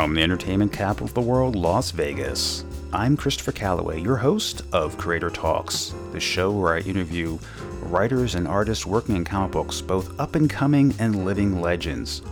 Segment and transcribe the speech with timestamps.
[0.00, 4.96] From the entertainment capital of the world, Las Vegas, I'm Christopher Calloway, your host of
[4.96, 7.38] Creator Talks, the show where I interview
[7.82, 12.22] writers and artists working in comic books, both up and coming and living legends.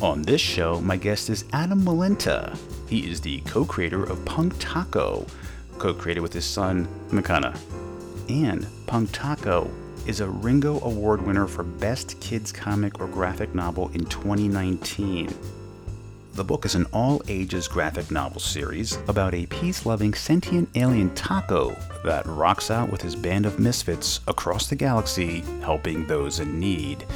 [0.00, 2.56] On this show, my guest is Adam Wallenta.
[2.88, 5.26] He is the co creator of Punk Taco,
[5.78, 7.58] co created with his son, McConaughey.
[8.28, 9.68] And Punk Taco
[10.06, 15.34] is a Ringo Award winner for Best Kids Comic or Graphic Novel in 2019.
[16.36, 21.14] The book is an all ages graphic novel series about a peace loving sentient alien
[21.14, 21.74] taco
[22.04, 27.06] that rocks out with his band of misfits across the galaxy, helping those in need.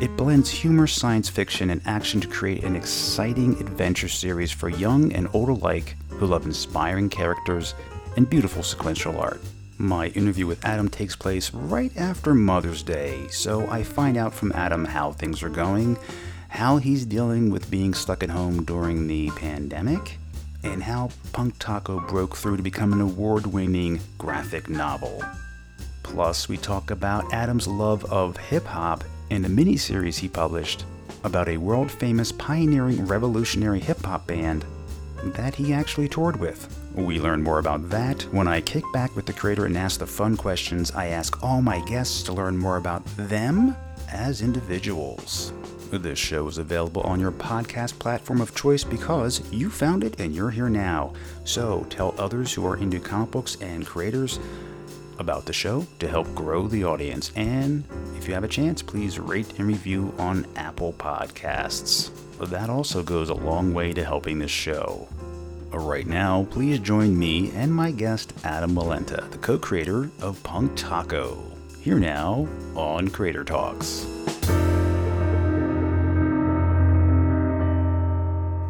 [0.00, 5.12] It blends humor, science fiction, and action to create an exciting adventure series for young
[5.12, 7.74] and old alike who love inspiring characters
[8.16, 9.40] and beautiful sequential art.
[9.78, 14.52] My interview with Adam takes place right after Mother's Day, so I find out from
[14.52, 15.98] Adam how things are going
[16.54, 20.18] how he's dealing with being stuck at home during the pandemic,
[20.62, 25.20] and how Punk Taco broke through to become an award winning graphic novel.
[26.04, 30.84] Plus, we talk about Adam's love of hip hop and a miniseries he published
[31.24, 34.64] about a world famous pioneering revolutionary hip hop band
[35.24, 36.68] that he actually toured with.
[36.94, 40.06] We learn more about that when I kick back with the creator and ask the
[40.06, 43.76] fun questions I ask all my guests to learn more about them
[44.12, 45.52] as individuals.
[46.02, 50.34] This show is available on your podcast platform of choice because you found it and
[50.34, 51.12] you're here now.
[51.44, 54.40] So tell others who are into comic books and creators
[55.20, 57.30] about the show to help grow the audience.
[57.36, 57.84] And
[58.16, 62.10] if you have a chance, please rate and review on Apple Podcasts.
[62.40, 65.08] That also goes a long way to helping this show.
[65.70, 70.72] Right now, please join me and my guest, Adam Wallenta, the co creator of Punk
[70.74, 71.40] Taco.
[71.80, 74.06] Here now on Creator Talks.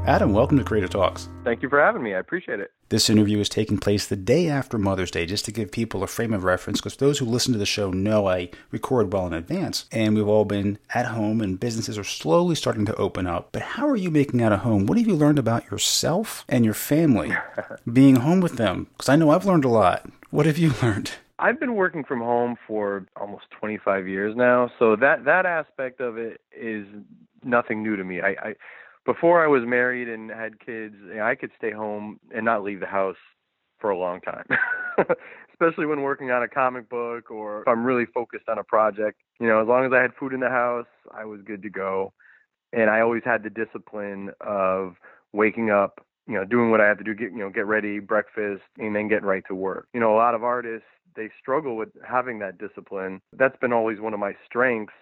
[0.06, 1.30] Adam, welcome to Creator Talks.
[1.44, 2.14] Thank you for having me.
[2.14, 2.70] I appreciate it.
[2.90, 6.06] This interview is taking place the day after Mother's Day, just to give people a
[6.06, 9.32] frame of reference, because those who listen to the show know I record well in
[9.32, 13.48] advance, and we've all been at home, and businesses are slowly starting to open up.
[13.50, 14.84] But how are you making out at home?
[14.84, 17.34] What have you learned about yourself and your family
[17.90, 18.88] being home with them?
[18.98, 20.06] Because I know I've learned a lot.
[20.28, 21.12] What have you learned?
[21.38, 26.18] I've been working from home for almost 25 years now, so that that aspect of
[26.18, 26.86] it is
[27.42, 28.20] nothing new to me.
[28.20, 28.54] I, I
[29.04, 32.86] before I was married and had kids, I could stay home and not leave the
[32.86, 33.16] house
[33.78, 34.46] for a long time.
[35.52, 39.20] Especially when working on a comic book or if I'm really focused on a project.
[39.38, 41.70] You know, as long as I had food in the house, I was good to
[41.70, 42.12] go.
[42.72, 44.96] And I always had the discipline of
[45.32, 48.00] waking up, you know, doing what I had to do, get you know, get ready,
[48.00, 49.86] breakfast, and then get right to work.
[49.94, 53.20] You know, a lot of artists they struggle with having that discipline.
[53.36, 54.94] That's been always one of my strengths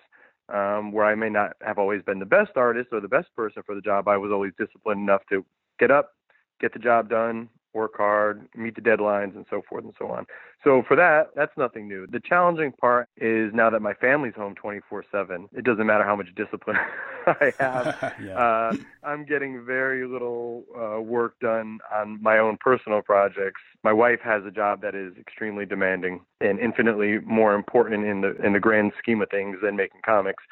[0.48, 3.62] um, where I may not have always been the best artist or the best person
[3.64, 5.44] for the job, I was always disciplined enough to
[5.78, 6.14] get up,
[6.60, 10.27] get the job done, work hard, meet the deadlines, and so forth and so on.
[10.65, 12.06] So for that, that's nothing new.
[12.06, 15.49] The challenging part is now that my family's home 24/7.
[15.53, 16.77] It doesn't matter how much discipline
[17.27, 18.15] I have.
[18.22, 18.38] yeah.
[18.38, 18.72] uh,
[19.03, 23.60] I'm getting very little uh, work done on my own personal projects.
[23.83, 28.37] My wife has a job that is extremely demanding and infinitely more important in the
[28.44, 30.44] in the grand scheme of things than making comics.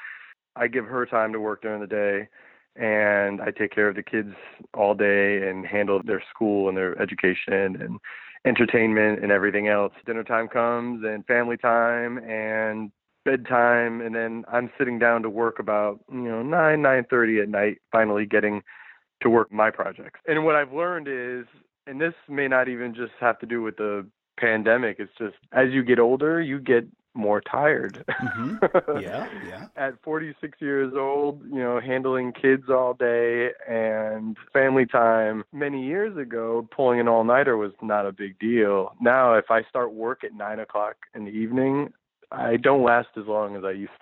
[0.57, 2.29] I give her time to work during the day
[2.81, 4.35] and I take care of the kids
[4.75, 7.99] all day and handle their school and their education and
[8.47, 9.93] entertainment and everything else.
[10.07, 12.91] Dinner time comes and family time and
[13.27, 17.79] bedtime and then I'm sitting down to work about, you know, 9 9:30 at night
[17.93, 18.63] finally getting
[19.21, 20.21] to work my projects.
[20.27, 21.47] And what I've learned is
[21.87, 24.07] and this may not even just have to do with the
[24.39, 28.05] pandemic, it's just as you get older, you get more tired.
[28.09, 28.57] Mm-hmm.
[29.01, 29.67] Yeah, yeah.
[29.77, 35.45] At 46 years old, you know, handling kids all day and family time.
[35.53, 38.93] Many years ago, pulling an all nighter was not a big deal.
[39.01, 41.93] Now, if I start work at nine o'clock in the evening,
[42.31, 43.93] I don't last as long as I used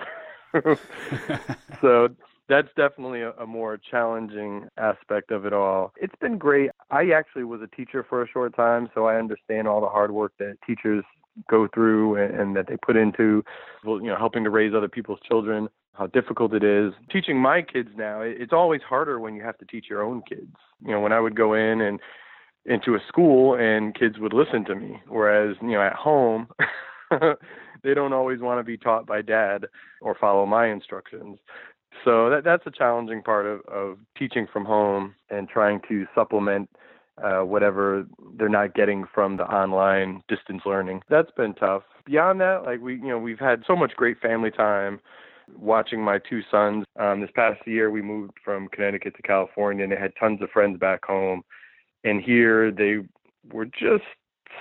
[0.54, 0.78] to.
[1.80, 2.08] so
[2.48, 5.92] that's definitely a, a, more challenging aspect of it all.
[5.96, 6.70] It's been great.
[6.90, 10.10] I actually was a teacher for a short time, so I understand all the hard
[10.10, 11.04] work that teachers
[11.50, 13.44] go through and, and that they put into,
[13.84, 15.68] you know, helping to raise other people's children.
[15.94, 18.20] How difficult it is teaching my kids now.
[18.20, 20.54] It's always harder when you have to teach your own kids.
[20.84, 21.98] You know, when I would go in and
[22.66, 26.48] into a school and kids would listen to me, whereas you know at home.
[27.82, 29.66] they don't always want to be taught by dad
[30.00, 31.38] or follow my instructions.
[32.04, 36.68] So that that's a challenging part of, of teaching from home and trying to supplement
[37.22, 38.06] uh, whatever
[38.36, 41.02] they're not getting from the online distance learning.
[41.08, 41.82] That's been tough.
[42.06, 45.00] Beyond that, like we, you know, we've had so much great family time.
[45.56, 46.84] watching my two sons.
[46.98, 50.50] Um, this past year, we moved from Connecticut to California, and they had tons of
[50.50, 51.42] friends back home.
[52.04, 52.98] And here, they
[53.52, 54.04] were just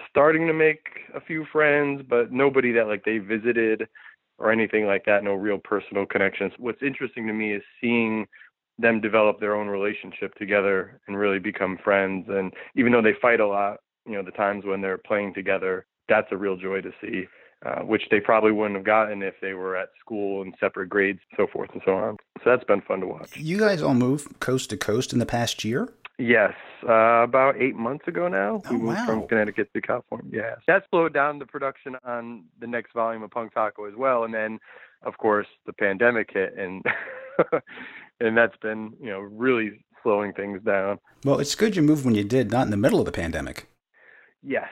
[0.10, 0.82] starting to make
[1.14, 3.88] a few friends, but nobody that like they visited
[4.38, 5.24] or anything like that.
[5.24, 6.54] No real personal connections.
[6.58, 8.28] What's interesting to me is seeing
[8.80, 12.28] them develop their own relationship together and really become friends.
[12.30, 15.86] And even though they fight a lot, you know, the times when they're playing together,
[16.08, 17.26] that's a real joy to see.
[17.66, 21.20] Uh, which they probably wouldn't have gotten if they were at school in separate grades,
[21.36, 22.16] so forth and so on.
[22.44, 23.36] So that's been fun to watch.
[23.36, 25.90] You guys all moved coast to coast in the past year?
[26.20, 26.54] Yes,
[26.88, 28.62] uh, about eight months ago now.
[28.66, 29.06] Oh, we moved wow.
[29.08, 30.30] from Connecticut to California.
[30.32, 34.24] Yeah, that slowed down the production on the next volume of Punk Taco as well.
[34.24, 34.60] And then,
[35.02, 36.84] of course, the pandemic hit, and
[38.20, 41.00] and that's been you know really slowing things down.
[41.26, 43.68] Well, it's good you moved when you did, not in the middle of the pandemic.
[44.42, 44.70] Yes.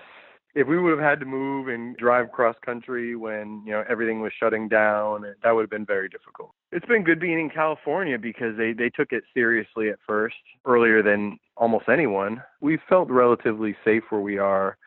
[0.53, 4.21] If we would have had to move and drive cross country when, you know, everything
[4.21, 6.51] was shutting down, that would have been very difficult.
[6.71, 11.03] It's been good being in California because they, they took it seriously at first, earlier
[11.03, 12.41] than almost anyone.
[12.61, 14.77] We felt relatively safe where we are,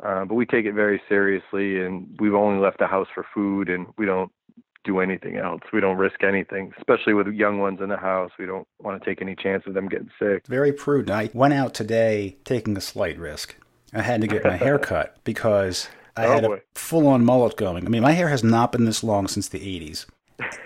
[0.00, 3.68] uh, but we take it very seriously and we've only left the house for food
[3.68, 4.30] and we don't
[4.86, 5.60] do anything else.
[5.72, 8.30] We don't risk anything, especially with young ones in the house.
[8.38, 10.46] We don't want to take any chance of them getting sick.
[10.46, 11.10] Very prudent.
[11.10, 13.56] I went out today taking a slight risk.
[13.92, 17.56] I had to get my hair cut because I Oh, had a full on mullet
[17.56, 17.84] going.
[17.84, 20.06] I mean, my hair has not been this long since the 80s.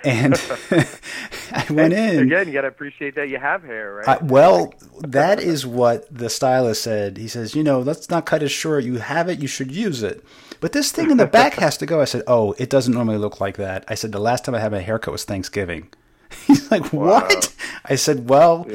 [0.05, 0.35] And
[1.53, 2.25] I went in.
[2.25, 4.09] Again, you got to appreciate that you have hair, right?
[4.09, 7.19] I, well, that is what the stylist said.
[7.19, 8.85] He says, you know, let's not cut it short.
[8.85, 10.25] You have it, you should use it.
[10.61, 12.01] But this thing in the back has to go.
[12.01, 13.85] I said, oh, it doesn't normally look like that.
[13.89, 15.89] I said, the last time I had my haircut was Thanksgiving.
[16.47, 17.55] He's like, what?
[17.85, 18.67] I said, well,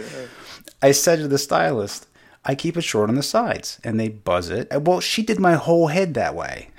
[0.81, 2.07] I said to the stylist,
[2.43, 4.67] I keep it short on the sides, and they buzz it.
[4.71, 6.69] Well, she did my whole head that way.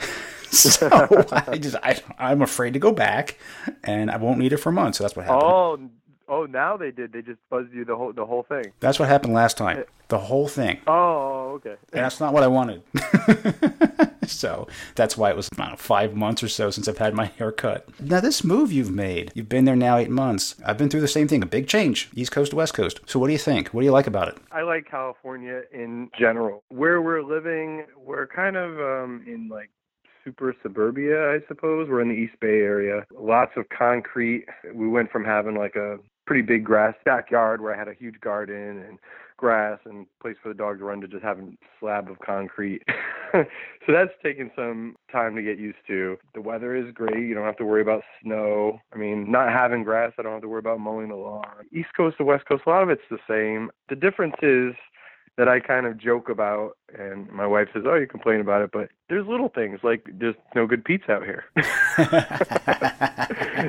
[0.79, 0.89] so
[1.33, 3.39] I just, I, I'm afraid to go back,
[3.85, 4.99] and I won't need it for months.
[4.99, 5.43] So that's what happened.
[5.45, 5.79] oh,
[6.29, 7.13] oh, now they did.
[7.13, 8.73] They just buzzed you the whole the whole thing.
[8.81, 9.85] That's what happened last time.
[10.09, 10.81] The whole thing.
[10.87, 11.77] Oh, okay.
[11.93, 12.83] And that's not what I wanted.
[14.27, 17.51] so that's why it was know, five months or so since I've had my hair
[17.51, 17.89] cut.
[18.01, 20.55] Now, this move you've made, you've been there now eight months.
[20.65, 23.01] I've been through the same thing, a big change, East Coast to West Coast.
[23.07, 23.69] So, what do you think?
[23.69, 24.39] What do you like about it?
[24.53, 26.63] I like California in general.
[26.69, 29.71] Where we're living, we're kind of um, in like
[30.27, 31.89] super suburbia, I suppose.
[31.89, 33.07] We're in the East Bay area.
[33.17, 34.45] Lots of concrete.
[34.75, 38.21] We went from having like a pretty big grass backyard where I had a huge
[38.21, 38.99] garden and
[39.37, 42.83] grass and place for the dog to run to just having slab of concrete.
[43.33, 43.45] so
[43.89, 46.17] that's taken some time to get used to.
[46.35, 47.19] The weather is great.
[47.19, 48.81] You don't have to worry about snow.
[48.93, 51.45] I mean, not having grass, I don't have to worry about mowing the lawn.
[51.73, 53.71] East Coast to West Coast, a lot of it's the same.
[53.89, 54.75] The difference is
[55.37, 58.71] that I kind of joke about, and my wife says, "Oh, you complain about it,"
[58.73, 61.45] but there's little things like there's no good pizza out here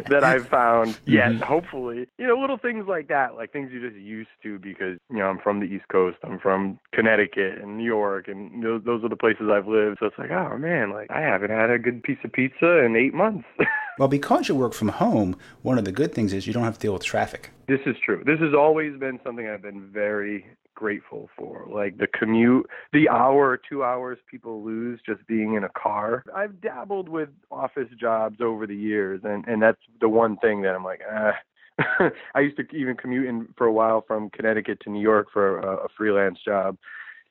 [0.10, 1.32] that I've found yet.
[1.32, 1.44] Mm-hmm.
[1.44, 5.18] Hopefully, you know, little things like that, like things you're just used to because you
[5.18, 9.04] know I'm from the East Coast, I'm from Connecticut and New York, and those those
[9.04, 9.98] are the places I've lived.
[10.00, 12.96] So it's like, oh man, like I haven't had a good piece of pizza in
[12.96, 13.46] eight months.
[13.98, 16.76] Well, because you work from home, one of the good things is you don't have
[16.76, 17.50] to deal with traffic.
[17.68, 18.22] This is true.
[18.24, 20.46] This has always been something I've been very
[20.78, 21.68] grateful for.
[21.70, 26.24] Like the commute, the hour or two hours people lose just being in a car.
[26.36, 30.76] I've dabbled with office jobs over the years, and and that's the one thing that
[30.76, 31.34] I'm like, ah.
[32.34, 35.60] I used to even commute in for a while from Connecticut to New York for
[35.60, 36.76] a, a freelance job.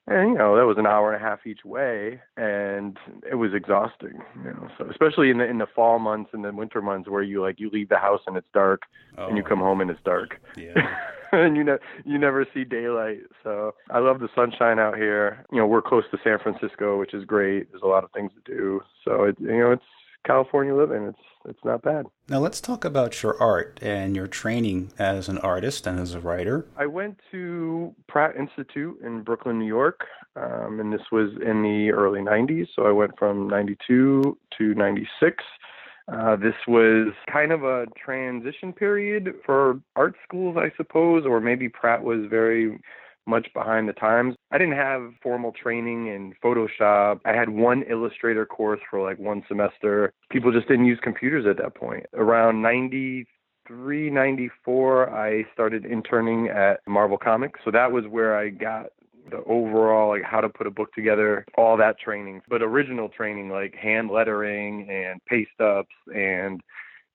[0.09, 2.97] And you know that was an hour and a half each way, and
[3.29, 4.19] it was exhausting.
[4.45, 7.23] You know, so especially in the in the fall months and the winter months where
[7.23, 8.83] you like you leave the house and it's dark,
[9.17, 9.49] and you oh.
[9.49, 10.75] come home and it's dark Yeah.
[11.33, 13.23] and you know you never see daylight.
[13.43, 15.45] So I love the sunshine out here.
[15.51, 17.73] You know, we're close to San Francisco, which is great.
[17.73, 18.83] There's a lot of things to do.
[19.05, 19.83] So it, you know, it's
[20.27, 21.05] California living.
[21.05, 21.19] It's
[21.49, 22.07] it's not bad.
[22.29, 26.21] Now, let's talk about your art and your training as an artist and as a
[26.21, 26.67] writer.
[26.77, 31.93] I went to Pratt Institute in Brooklyn, New York, um, and this was in the
[31.93, 32.67] early 90s.
[32.75, 35.45] So I went from 92 to 96.
[36.09, 41.69] Uh, this was kind of a transition period for art schools, I suppose, or maybe
[41.69, 42.81] Pratt was very
[43.27, 44.35] much behind the times.
[44.51, 47.21] I didn't have formal training in Photoshop.
[47.25, 50.13] I had one Illustrator course for like one semester.
[50.31, 52.07] People just didn't use computers at that point.
[52.15, 57.61] Around 93, 94, I started interning at Marvel Comics.
[57.65, 58.87] So that was where I got
[59.31, 63.49] the overall like how to put a book together all that training but original training
[63.49, 66.61] like hand lettering and paste ups and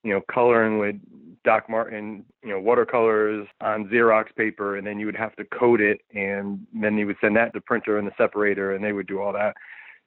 [0.03, 0.96] you know coloring with
[1.43, 5.81] doc martin you know watercolors on xerox paper and then you would have to code
[5.81, 8.93] it and then you would send that to the printer and the separator and they
[8.93, 9.55] would do all that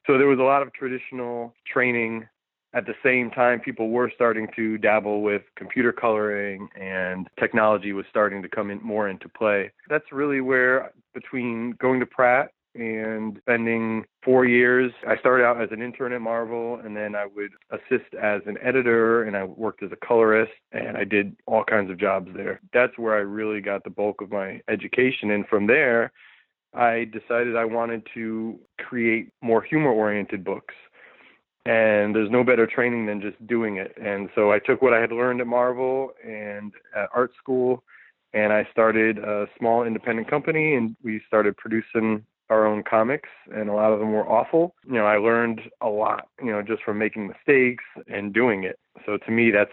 [0.06, 2.26] so there was a lot of traditional training
[2.74, 8.04] at the same time, people were starting to dabble with computer coloring and technology was
[8.10, 9.70] starting to come in more into play.
[9.88, 14.92] That's really where, between going to Pratt and spending four years.
[15.06, 18.58] I started out as an intern at Marvel, and then I would assist as an
[18.62, 22.60] editor, and I worked as a colorist, and I did all kinds of jobs there.
[22.72, 26.12] That's where I really got the bulk of my education, and from there,
[26.74, 30.74] I decided I wanted to create more humor-oriented books.
[31.66, 33.96] And there's no better training than just doing it.
[33.96, 37.82] And so I took what I had learned at Marvel and at art school,
[38.34, 43.68] and I started a small independent company, and we started producing our own comics, and
[43.68, 44.74] a lot of them were awful.
[44.86, 48.78] You know, I learned a lot, you know, just from making mistakes and doing it.
[49.06, 49.70] So to me, that's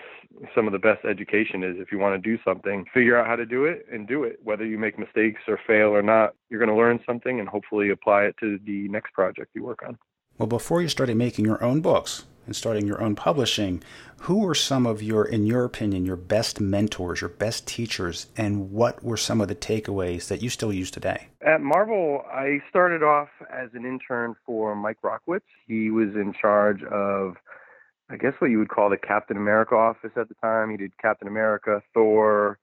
[0.56, 3.36] some of the best education is if you want to do something, figure out how
[3.36, 4.40] to do it and do it.
[4.44, 7.90] Whether you make mistakes or fail or not, you're going to learn something and hopefully
[7.90, 9.98] apply it to the next project you work on.
[10.38, 13.84] Well, before you started making your own books, and starting your own publishing,
[14.22, 18.72] who were some of your, in your opinion, your best mentors, your best teachers, and
[18.72, 21.28] what were some of the takeaways that you still use today?
[21.46, 25.42] At Marvel, I started off as an intern for Mike Rockwitz.
[25.68, 27.36] He was in charge of,
[28.10, 30.70] I guess, what you would call the Captain America office at the time.
[30.70, 32.60] He did Captain America, Thor,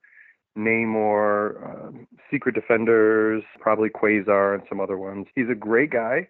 [0.57, 1.91] Namor, uh,
[2.31, 5.27] Secret Defenders, probably Quasar, and some other ones.
[5.35, 6.29] He's a great guy.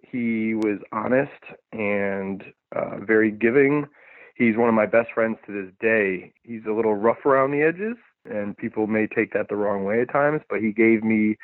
[0.00, 1.32] He was honest
[1.72, 2.42] and
[2.74, 3.86] uh, very giving.
[4.34, 6.32] He's one of my best friends to this day.
[6.42, 10.00] He's a little rough around the edges, and people may take that the wrong way
[10.00, 11.36] at times, but he gave me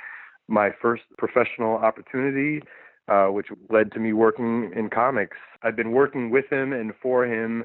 [0.49, 2.63] my first professional opportunity,
[3.09, 5.37] uh, which led to me working in comics.
[5.63, 7.65] I've been working with him and for him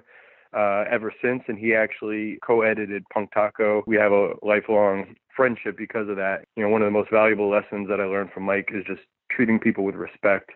[0.53, 3.83] uh, ever since, and he actually co-edited Punk Taco.
[3.85, 6.45] We have a lifelong friendship because of that.
[6.55, 9.01] You know, one of the most valuable lessons that I learned from Mike is just
[9.31, 10.51] treating people with respect,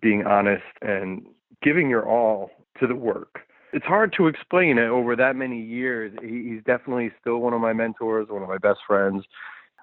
[0.00, 1.26] being honest, and
[1.62, 3.40] giving your all to the work.
[3.72, 6.12] It's hard to explain it over that many years.
[6.22, 9.24] He's definitely still one of my mentors, one of my best friends.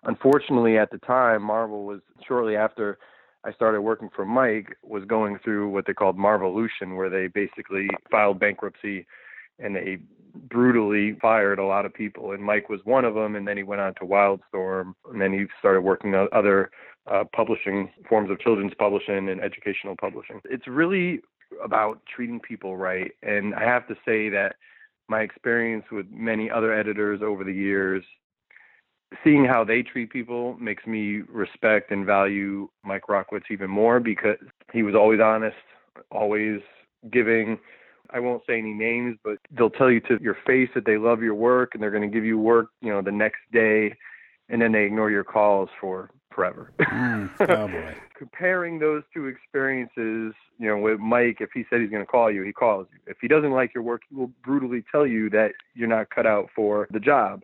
[0.03, 2.97] Unfortunately, at the time, Marvel was shortly after
[3.43, 7.87] I started working for Mike was going through what they called Marvolution, where they basically
[8.09, 9.05] filed bankruptcy
[9.59, 9.99] and they
[10.49, 12.31] brutally fired a lot of people.
[12.31, 13.35] And Mike was one of them.
[13.35, 16.71] And then he went on to Wildstorm, and then he started working on other
[17.11, 20.41] uh, publishing forms of children's publishing and educational publishing.
[20.45, 21.21] It's really
[21.63, 23.11] about treating people right.
[23.23, 24.55] And I have to say that
[25.07, 28.03] my experience with many other editors over the years,
[29.23, 34.37] seeing how they treat people makes me respect and value Mike Rockwitz even more because
[34.73, 35.55] he was always honest,
[36.11, 36.59] always
[37.11, 37.59] giving.
[38.09, 41.21] I won't say any names, but they'll tell you to your face that they love
[41.21, 43.93] your work and they're going to give you work, you know, the next day
[44.49, 46.71] and then they ignore your calls for forever.
[46.79, 47.95] Mm, oh boy.
[48.17, 52.31] Comparing those two experiences, you know, with Mike, if he said he's going to call
[52.31, 52.99] you, he calls you.
[53.07, 56.27] If he doesn't like your work, he will brutally tell you that you're not cut
[56.27, 57.41] out for the job.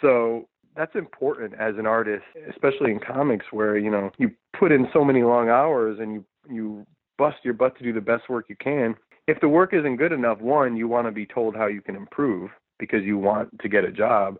[0.00, 4.88] So that's important as an artist, especially in comics where, you know, you put in
[4.92, 6.86] so many long hours and you you
[7.18, 8.96] bust your butt to do the best work you can.
[9.28, 11.94] If the work isn't good enough, one, you want to be told how you can
[11.94, 14.38] improve because you want to get a job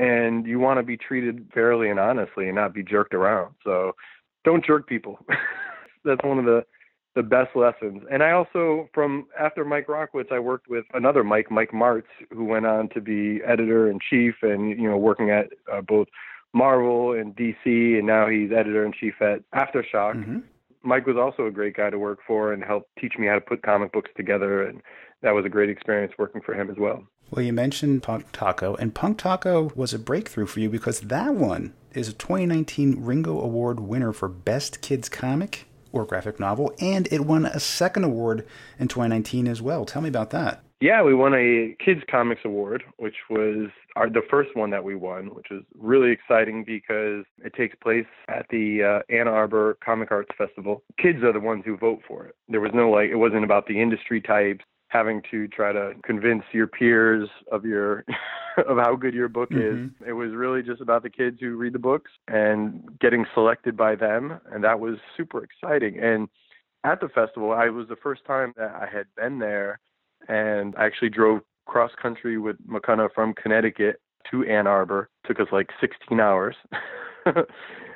[0.00, 3.54] and you want to be treated fairly and honestly and not be jerked around.
[3.62, 3.92] So
[4.44, 5.18] don't jerk people.
[6.04, 6.64] That's one of the
[7.16, 8.02] the best lessons.
[8.10, 12.44] And I also from after Mike Rockwitz I worked with another Mike, Mike Marts, who
[12.44, 16.08] went on to be editor in chief and you know working at uh, both
[16.54, 20.14] Marvel and DC and now he's editor in chief at Aftershock.
[20.14, 20.38] Mm-hmm.
[20.82, 23.40] Mike was also a great guy to work for and helped teach me how to
[23.40, 24.80] put comic books together and
[25.22, 27.04] that was a great experience working for him as well.
[27.30, 31.34] Well, you mentioned Punk Taco, and Punk Taco was a breakthrough for you because that
[31.34, 37.08] one is a 2019 Ringo Award winner for Best Kids Comic or Graphic Novel, and
[37.12, 38.46] it won a second award
[38.78, 39.84] in 2019 as well.
[39.84, 40.62] Tell me about that.
[40.80, 44.94] Yeah, we won a Kids Comics Award, which was our the first one that we
[44.94, 50.10] won, which was really exciting because it takes place at the uh, Ann Arbor Comic
[50.10, 50.82] Arts Festival.
[50.96, 52.34] Kids are the ones who vote for it.
[52.48, 56.42] There was no like it wasn't about the industry types having to try to convince
[56.52, 58.04] your peers of your
[58.68, 59.86] of how good your book mm-hmm.
[59.86, 59.90] is.
[60.06, 63.94] It was really just about the kids who read the books and getting selected by
[63.94, 65.98] them and that was super exciting.
[65.98, 66.28] And
[66.84, 69.78] at the festival, I was the first time that I had been there
[70.28, 75.08] and I actually drove cross country with McCullough from Connecticut to Ann Arbor.
[75.24, 76.56] It took us like 16 hours.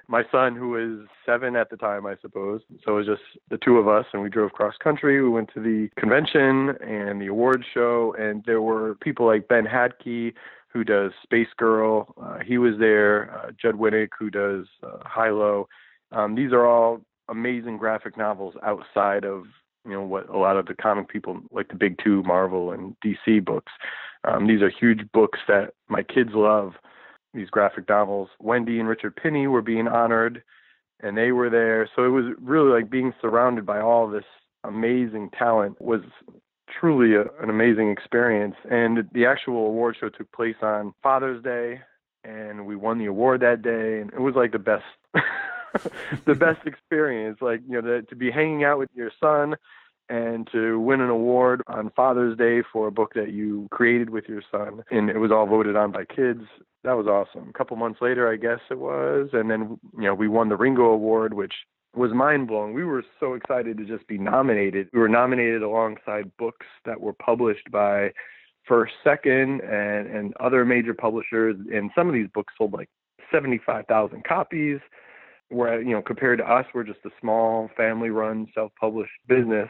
[0.08, 2.61] my son, who was seven at the time, I suppose.
[2.84, 5.23] So it was just the two of us, and we drove cross country.
[5.23, 9.64] We went to the convention and the awards show, and there were people like Ben
[9.64, 10.34] Hatke,
[10.68, 12.14] who does Space Girl.
[12.20, 13.34] Uh, he was there.
[13.34, 15.68] Uh, Judd Winick, who does uh, Hilo.
[16.12, 19.44] Um, these are all amazing graphic novels outside of
[19.87, 22.96] you know what a lot of the comic people like the big two, Marvel and
[23.04, 23.73] DC books.
[24.25, 26.75] Um, these are huge books that my kids love.
[27.34, 28.28] These graphic novels.
[28.38, 30.42] Wendy and Richard Pini were being honored,
[31.00, 31.88] and they were there.
[31.94, 34.24] So it was really like being surrounded by all this
[34.62, 36.00] amazing talent was
[36.80, 38.56] truly a, an amazing experience.
[38.70, 41.80] And the actual award show took place on Father's Day,
[42.22, 44.84] and we won the award that day, and it was like the best.
[46.24, 49.56] the best experience like you know to be hanging out with your son
[50.08, 54.25] and to win an award on Father's Day for a book that you created with
[54.28, 56.42] your son and it was all voted on by kids
[56.82, 60.14] that was awesome a couple months later I guess it was and then you know
[60.14, 61.54] we won the Ringo award which
[61.96, 62.75] was mind blowing.
[62.75, 64.88] We were so excited to just be nominated.
[64.92, 68.12] We were nominated alongside books that were published by
[68.66, 71.56] First Second and, and other major publishers.
[71.73, 72.88] And some of these books sold like
[73.32, 74.80] 75,000 copies.
[75.54, 79.68] Where, you know, compared to us, we're just a small family run, self published business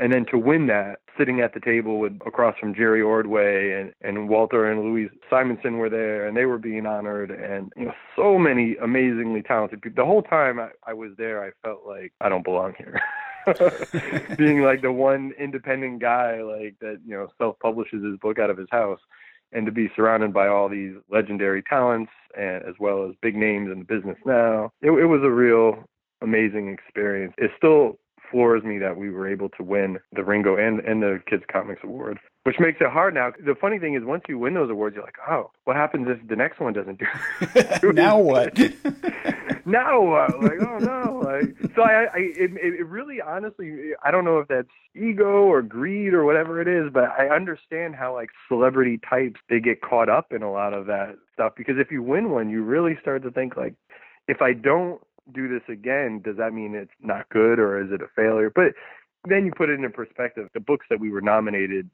[0.00, 3.92] and then to win that, sitting at the table with across from Jerry Ordway and,
[4.00, 7.94] and Walter and Louise Simonson were there, and they were being honored, and you know,
[8.16, 10.02] so many amazingly talented people.
[10.02, 13.00] The whole time I, I was there, I felt like I don't belong here.
[14.36, 18.50] Being like the one independent guy, like that, you know, self publishes his book out
[18.50, 19.00] of his house,
[19.52, 23.70] and to be surrounded by all these legendary talents, and as well as big names
[23.70, 25.84] in the business now, it, it was a real
[26.22, 27.34] amazing experience.
[27.38, 27.98] It still
[28.30, 31.80] floors me that we were able to win the Ringo and and the Kids Comics
[31.82, 33.30] Award, which makes it hard now.
[33.44, 36.26] The funny thing is, once you win those awards, you're like, oh, what happens if
[36.26, 37.04] the next one doesn't do?
[37.54, 37.94] it?
[37.94, 38.56] now what?
[39.66, 40.42] now what?
[40.42, 41.20] Like, oh no!
[41.22, 45.60] Like, so I, I it, it really, honestly, I don't know if that's ego or
[45.60, 50.08] greed or whatever it is, but I understand how like celebrity types they get caught
[50.08, 53.22] up in a lot of that stuff because if you win one, you really start
[53.24, 53.74] to think like,
[54.26, 55.02] if I don't
[55.34, 58.50] do this again, does that mean it's not good or is it a failure?
[58.54, 58.72] But
[59.28, 60.48] then you put it into perspective.
[60.54, 61.90] The books that we were nominated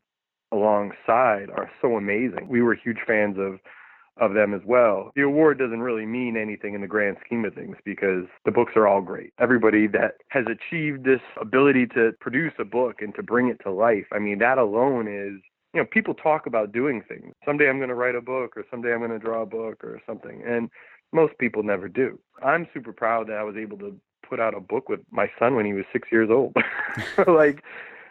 [0.53, 2.49] alongside are so amazing.
[2.49, 3.61] We were huge fans of
[4.17, 5.11] of them as well.
[5.17, 8.75] The award doesn't really mean anything in the grand scheme of things because the books
[8.77, 9.33] are all great.
[9.41, 13.73] Everybody that has achieved this ability to produce a book and to bring it to
[13.73, 15.43] life, I mean, that alone is
[15.75, 17.35] you know, people talk about doing things.
[17.45, 19.83] Someday I'm going to write a book or someday I'm going to draw a book
[19.83, 20.41] or something.
[20.47, 20.71] And
[21.13, 22.19] most people never do.
[22.45, 23.97] I'm super proud that I was able to
[24.29, 26.55] put out a book with my son when he was six years old.
[27.27, 27.65] like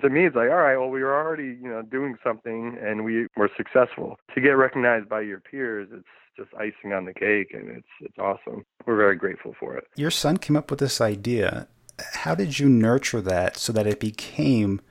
[0.03, 3.03] to me, it's like, all right, well, we were already, you know, doing something and
[3.03, 4.17] we were successful.
[4.35, 6.05] To get recognized by your peers, it's
[6.37, 8.65] just icing on the cake, and it's it's awesome.
[8.85, 9.85] We're very grateful for it.
[9.95, 11.67] Your son came up with this idea.
[12.13, 14.81] How did you nurture that so that it became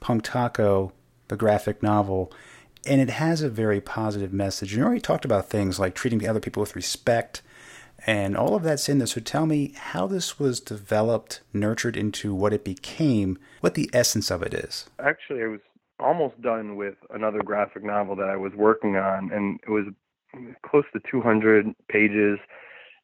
[0.00, 0.92] Punk Taco,
[1.28, 2.32] the graphic novel?
[2.86, 4.74] and it has a very positive message.
[4.74, 7.42] You already talked about things like treating the other people with respect,
[8.06, 9.06] and all of that's in there.
[9.06, 14.30] So tell me how this was developed, nurtured into what it became, what the essence
[14.30, 14.86] of it is.
[15.00, 15.60] Actually, I was
[16.00, 19.86] almost done with another graphic novel that I was working on, and it was
[20.64, 22.38] close to 200 pages,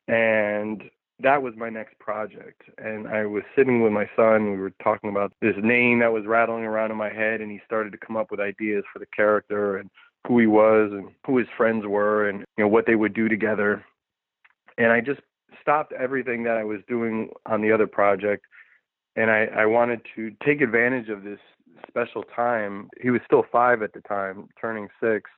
[0.09, 0.83] and
[1.20, 2.62] that was my next project.
[2.78, 4.50] And I was sitting with my son.
[4.50, 7.61] We were talking about this name that was rattling around in my head, and he
[7.66, 9.90] started to come up with ideas for the character and
[10.26, 13.28] who he was and who his friends were and you know what they would do
[13.28, 13.85] together.
[14.78, 15.20] And I just
[15.60, 18.44] stopped everything that I was doing on the other project,
[19.16, 21.38] and I, I wanted to take advantage of this
[21.87, 22.88] special time.
[23.00, 25.30] He was still five at the time, turning six,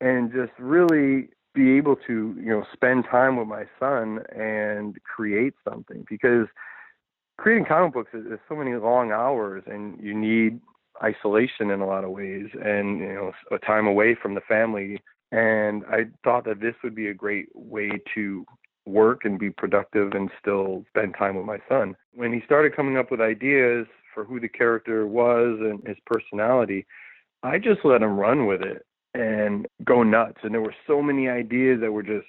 [0.00, 5.54] and just really be able to you know spend time with my son and create
[5.68, 6.46] something because
[7.38, 10.60] creating comic books is, is so many long hours and you need
[11.02, 15.00] isolation in a lot of ways and you know a time away from the family
[15.36, 18.46] and I thought that this would be a great way to
[18.86, 21.94] work and be productive and still spend time with my son.
[22.14, 26.86] When he started coming up with ideas for who the character was and his personality,
[27.42, 30.38] I just let him run with it and go nuts.
[30.42, 32.26] And there were so many ideas that were just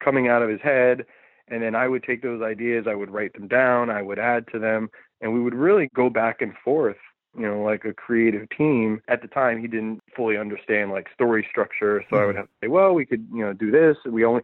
[0.00, 1.04] coming out of his head.
[1.48, 4.46] And then I would take those ideas, I would write them down, I would add
[4.52, 4.88] to them,
[5.20, 6.96] and we would really go back and forth,
[7.36, 9.00] you know, like a creative team.
[9.08, 12.04] At the time, he didn't fully understand like story structure.
[12.08, 12.22] So mm-hmm.
[12.22, 13.96] I would have to say, well, we could, you know, do this.
[14.06, 14.42] We only,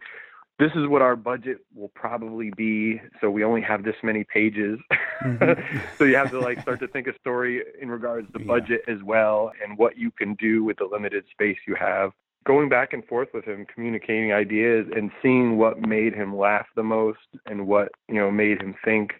[0.59, 4.79] this is what our budget will probably be so we only have this many pages
[5.23, 5.77] mm-hmm.
[5.97, 8.93] so you have to like start to think a story in regards to budget yeah.
[8.93, 12.11] as well and what you can do with the limited space you have
[12.45, 16.83] going back and forth with him communicating ideas and seeing what made him laugh the
[16.83, 19.13] most and what you know made him think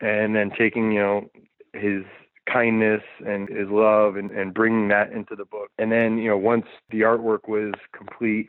[0.00, 1.30] and then taking you know
[1.74, 2.02] his
[2.50, 6.36] kindness and his love and, and bringing that into the book and then you know
[6.36, 8.48] once the artwork was complete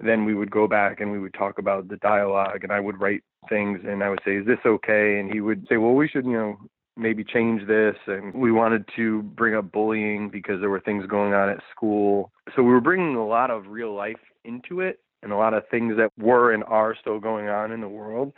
[0.00, 3.00] then we would go back and we would talk about the dialogue and I would
[3.00, 5.18] write things and I would say, Is this okay?
[5.18, 6.56] And he would say, Well, we should, you know,
[6.96, 7.96] maybe change this.
[8.06, 12.30] And we wanted to bring up bullying because there were things going on at school.
[12.54, 15.64] So we were bringing a lot of real life into it and a lot of
[15.70, 18.32] things that were and are still going on in the world.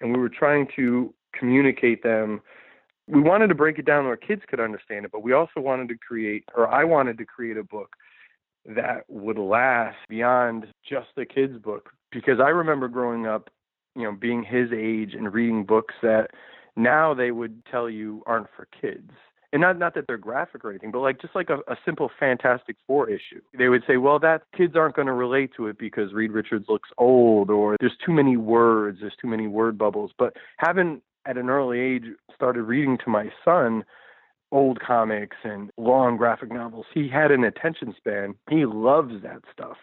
[0.00, 2.40] And we were trying to communicate them.
[3.10, 5.88] We wanted to break it down where kids could understand it, but we also wanted
[5.88, 7.96] to create, or I wanted to create a book
[8.64, 11.90] that would last beyond just the kids' book.
[12.12, 13.50] Because I remember growing up,
[13.96, 16.28] you know, being his age and reading books that
[16.76, 19.10] now they would tell you aren't for kids.
[19.52, 22.08] And not not that they're graphic or anything, but like just like a, a simple
[22.20, 23.40] Fantastic Four issue.
[23.58, 26.66] They would say, well, that kids aren't going to relate to it because Reed Richards
[26.68, 30.12] looks old, or there's too many words, there's too many word bubbles.
[30.16, 32.04] But having at an early age
[32.34, 33.84] started reading to my son
[34.52, 36.86] old comics and long graphic novels.
[36.92, 38.34] He had an attention span.
[38.48, 39.76] He loves that stuff.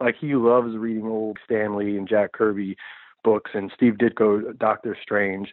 [0.00, 2.76] Like he loves reading old Stan Lee and Jack Kirby
[3.24, 5.52] books and Steve Ditko Doctor Strange.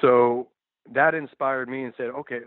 [0.00, 0.48] So
[0.92, 2.40] that inspired me and said, okay,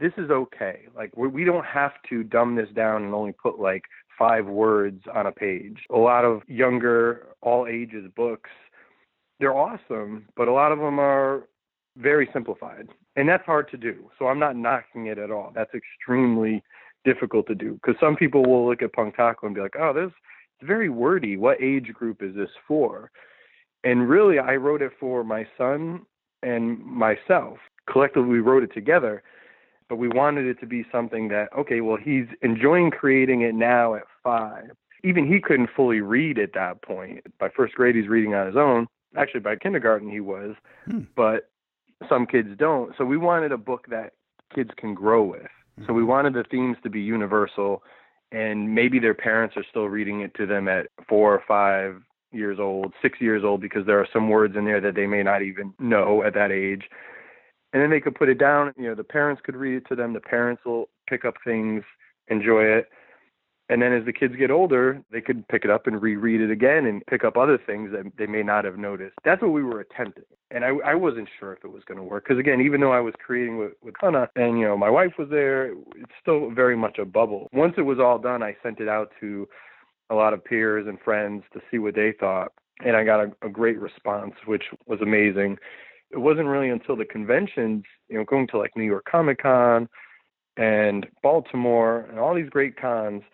[0.00, 0.86] this is okay.
[0.94, 3.84] Like we we don't have to dumb this down and only put like
[4.18, 5.78] five words on a page.
[5.90, 8.50] A lot of younger all ages books
[9.40, 11.48] they're awesome, but a lot of them are
[11.96, 12.88] very simplified.
[13.16, 14.10] And that's hard to do.
[14.18, 15.52] So I'm not knocking it at all.
[15.54, 16.62] That's extremely
[17.04, 19.92] difficult to do because some people will look at Punk Taco and be like, oh,
[19.92, 21.36] this is very wordy.
[21.36, 23.10] What age group is this for?
[23.84, 26.02] And really, I wrote it for my son
[26.42, 27.58] and myself.
[27.90, 29.22] Collectively, we wrote it together,
[29.88, 33.94] but we wanted it to be something that, okay, well, he's enjoying creating it now
[33.94, 34.70] at five.
[35.02, 37.24] Even he couldn't fully read at that point.
[37.38, 38.86] By first grade, he's reading on his own.
[39.16, 40.54] Actually, by kindergarten, he was.
[40.84, 41.00] Hmm.
[41.16, 41.48] But
[42.08, 42.92] some kids don't.
[42.96, 44.14] So we wanted a book that
[44.54, 45.48] kids can grow with.
[45.86, 46.10] So we mm-hmm.
[46.10, 47.82] wanted the themes to be universal
[48.32, 52.58] and maybe their parents are still reading it to them at four or five years
[52.60, 55.42] old, six years old, because there are some words in there that they may not
[55.42, 56.84] even know at that age.
[57.72, 59.96] And then they could put it down, you know, the parents could read it to
[59.96, 61.82] them, the parents will pick up things,
[62.28, 62.88] enjoy it.
[63.70, 66.50] And then as the kids get older, they could pick it up and reread it
[66.50, 69.14] again and pick up other things that they may not have noticed.
[69.24, 70.24] That's what we were attempting.
[70.50, 72.24] And I, I wasn't sure if it was going to work.
[72.24, 75.28] Because again, even though I was creating with, with and, you know, my wife was
[75.30, 77.46] there, it's still very much a bubble.
[77.52, 79.48] Once it was all done, I sent it out to
[80.10, 82.50] a lot of peers and friends to see what they thought.
[82.84, 85.58] And I got a, a great response, which was amazing.
[86.10, 89.88] It wasn't really until the conventions, you know, going to like New York Comic Con
[90.56, 93.22] and Baltimore and all these great cons–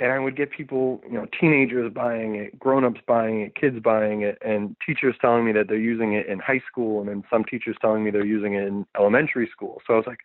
[0.00, 4.22] and I would get people, you know, teenagers buying it, grown-ups buying it, kids buying
[4.22, 7.44] it, and teachers telling me that they're using it in high school, and then some
[7.44, 9.80] teachers telling me they're using it in elementary school.
[9.86, 10.20] So I was like,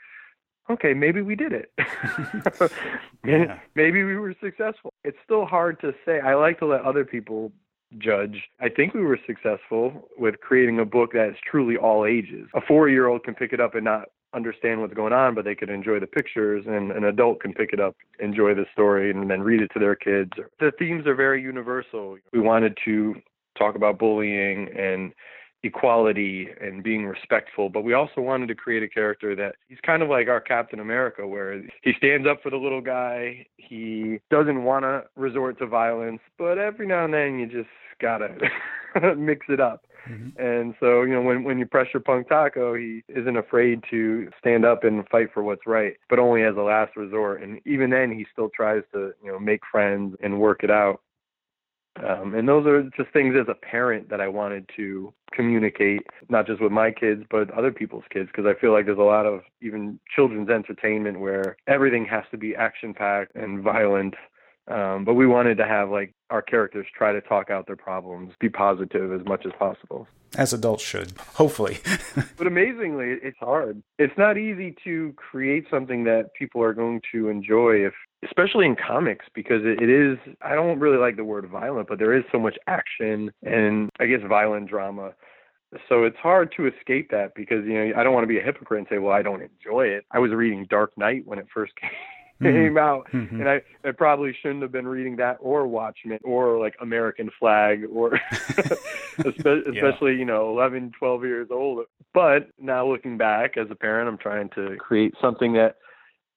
[0.70, 1.72] okay, maybe we did it.
[3.26, 3.60] yeah.
[3.76, 4.94] Maybe we were successful.
[5.04, 6.20] It's still hard to say.
[6.20, 7.52] I like to let other people
[7.98, 8.44] judge.
[8.60, 12.48] I think we were successful with creating a book that is truly all ages.
[12.56, 15.70] A four-year-old can pick it up and not understand what's going on, but they could
[15.70, 19.42] enjoy the pictures, and an adult can pick it up, enjoy the story, and then
[19.42, 20.32] read it to their kids.
[20.60, 22.18] The themes are very universal.
[22.32, 23.16] We wanted to
[23.58, 25.14] talk about bullying and
[25.64, 30.02] equality and being respectful, but we also wanted to create a character that he's kind
[30.02, 33.46] of like our Captain America, where he stands up for the little guy.
[33.58, 37.70] He doesn't want to resort to violence, but every now and then you just
[38.02, 38.30] gotta
[39.18, 39.86] mix it up.
[40.08, 40.42] Mm-hmm.
[40.42, 44.66] And so, you know, when when you pressure Punk Taco, he isn't afraid to stand
[44.66, 47.42] up and fight for what's right, but only as a last resort.
[47.42, 51.02] And even then, he still tries to, you know, make friends and work it out.
[52.08, 56.48] Um, and those are just things as a parent that I wanted to communicate, not
[56.48, 59.26] just with my kids, but other people's kids, because I feel like there's a lot
[59.26, 64.16] of even children's entertainment where everything has to be action packed and violent
[64.70, 68.34] um, but we wanted to have like our characters try to talk out their problems,
[68.40, 70.08] be positive as much as possible.
[70.38, 71.80] As adults should, hopefully.
[72.38, 73.82] but amazingly, it's hard.
[73.98, 78.76] It's not easy to create something that people are going to enjoy if especially in
[78.76, 82.40] comics because it, is I don't really like the word violent, but there is so
[82.40, 85.14] much action and I guess violent drama.
[85.88, 88.44] So it's hard to escape that because you know I don't want to be a
[88.44, 90.06] hypocrite and say, well, I don't enjoy it.
[90.12, 91.90] I was reading Dark Knight when it first came.
[92.44, 93.42] came out, mm-hmm.
[93.42, 97.84] and I, I probably shouldn't have been reading that or Watchmen or like American Flag
[97.92, 98.14] or
[99.18, 100.20] especially yeah.
[100.20, 101.86] you know 11, 12 years old.
[102.14, 105.76] But now looking back as a parent, I'm trying to create something that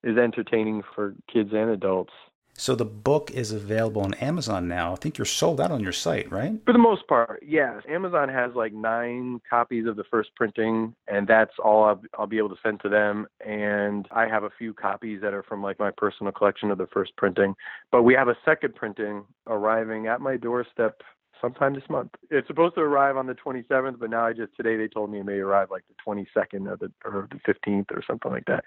[0.03, 2.13] is entertaining for kids and adults.
[2.55, 4.93] So the book is available on Amazon now.
[4.93, 6.53] I think you're sold out on your site, right?
[6.65, 7.83] For the most part, yes.
[7.89, 12.39] Amazon has like nine copies of the first printing, and that's all I'll, I'll, be
[12.39, 13.27] able to send to them.
[13.45, 16.87] And I have a few copies that are from like my personal collection of the
[16.93, 17.55] first printing.
[17.91, 21.01] But we have a second printing arriving at my doorstep
[21.43, 22.11] sometime this month.
[22.31, 25.19] It's supposed to arrive on the 27th, but now I just today they told me
[25.19, 28.65] it may arrive like the 22nd or the or the 15th or something like that.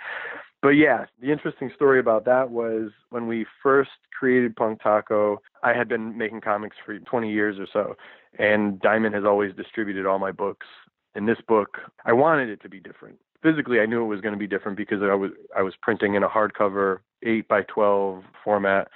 [0.65, 5.73] But yeah, the interesting story about that was when we first created Punk Taco, I
[5.73, 7.95] had been making comics for 20 years or so,
[8.39, 10.65] and Diamond has always distributed all my books.
[11.13, 13.19] In this book, I wanted it to be different.
[13.43, 16.15] Physically, I knew it was going to be different because I was I was printing
[16.15, 18.87] in a hardcover 8 by 12 format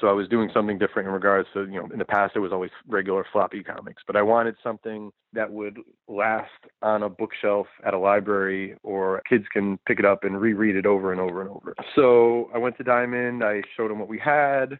[0.00, 2.40] so I was doing something different in regards to, you know, in the past it
[2.40, 6.50] was always regular floppy comics, but I wanted something that would last
[6.82, 10.86] on a bookshelf at a library or kids can pick it up and reread it
[10.86, 11.74] over and over and over.
[11.94, 14.78] So I went to Diamond, I showed them what we had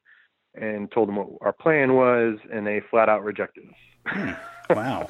[0.55, 3.75] and told them what our plan was and they flat out rejected us.
[4.07, 4.31] Hmm.
[4.71, 5.09] Wow.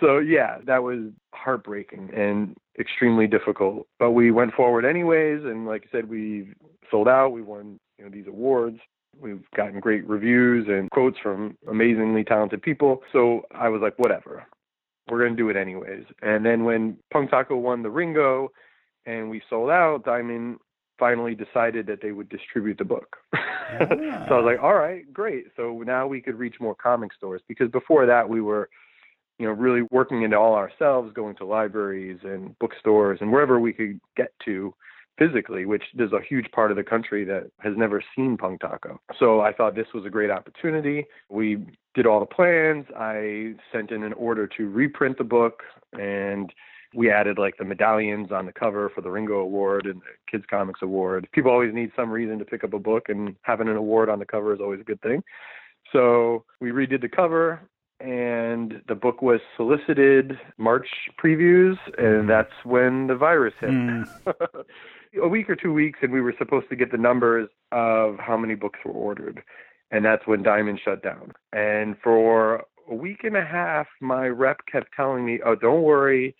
[0.00, 5.88] so yeah, that was heartbreaking and extremely difficult, but we went forward anyways and like
[5.88, 6.52] I said we
[6.88, 8.78] sold out, we won you know these awards.
[9.20, 13.02] We've gotten great reviews and quotes from amazingly talented people.
[13.12, 14.44] So I was like, whatever,
[15.08, 16.04] we're gonna do it anyways.
[16.22, 18.50] And then when Punk Taco won the Ringo,
[19.06, 20.58] and we sold out, Diamond
[20.98, 23.16] finally decided that they would distribute the book.
[23.32, 23.88] Yeah.
[24.28, 25.46] so I was like, all right, great.
[25.56, 28.68] So now we could reach more comic stores because before that we were
[29.38, 33.72] you know, really working into all ourselves, going to libraries and bookstores and wherever we
[33.72, 34.72] could get to
[35.18, 39.00] physically, which there's a huge part of the country that has never seen Punk Taco.
[39.18, 41.06] So I thought this was a great opportunity.
[41.28, 42.86] We did all the plans.
[42.96, 46.52] I sent in an order to reprint the book and
[46.94, 50.44] we added like the medallions on the cover for the Ringo Award and the Kids
[50.48, 51.28] Comics Award.
[51.32, 54.18] People always need some reason to pick up a book, and having an award on
[54.18, 55.22] the cover is always a good thing.
[55.92, 57.60] So we redid the cover,
[58.00, 60.88] and the book was solicited March
[61.22, 63.70] previews, and that's when the virus hit.
[63.70, 64.04] Mm.
[65.22, 68.36] a week or two weeks, and we were supposed to get the numbers of how
[68.36, 69.42] many books were ordered.
[69.90, 71.32] And that's when Diamond shut down.
[71.52, 76.34] And for a week and a half, my rep kept telling me, oh, don't worry,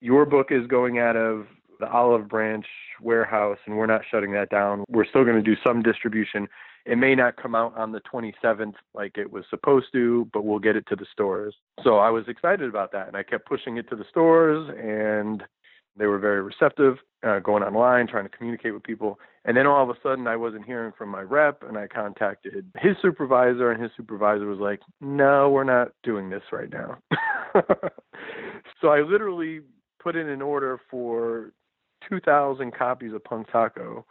[0.00, 1.46] your book is going out of
[1.80, 2.66] the Olive Branch
[3.02, 4.84] warehouse, and we're not shutting that down.
[4.88, 6.48] We're still going to do some distribution.
[6.86, 10.60] It may not come out on the 27th like it was supposed to, but we'll
[10.60, 11.54] get it to the stores.
[11.82, 15.42] So I was excited about that, and I kept pushing it to the stores, and
[15.96, 19.18] they were very receptive, uh, going online, trying to communicate with people.
[19.44, 22.70] And then all of a sudden, I wasn't hearing from my rep, and I contacted
[22.78, 26.98] his supervisor, and his supervisor was like, No, we're not doing this right now.
[28.80, 29.60] so I literally
[30.00, 31.50] put in an order for
[32.08, 34.06] 2,000 copies of Punk Taco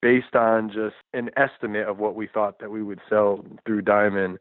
[0.00, 4.38] based on just an estimate of what we thought that we would sell through Diamond.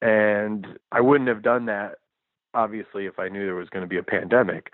[0.00, 1.96] And I wouldn't have done that,
[2.54, 4.72] obviously, if I knew there was going to be a pandemic.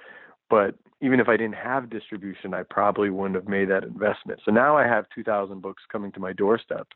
[0.50, 4.40] But even if I didn't have distribution, I probably wouldn't have made that investment.
[4.44, 6.88] So now I have 2,000 books coming to my doorstep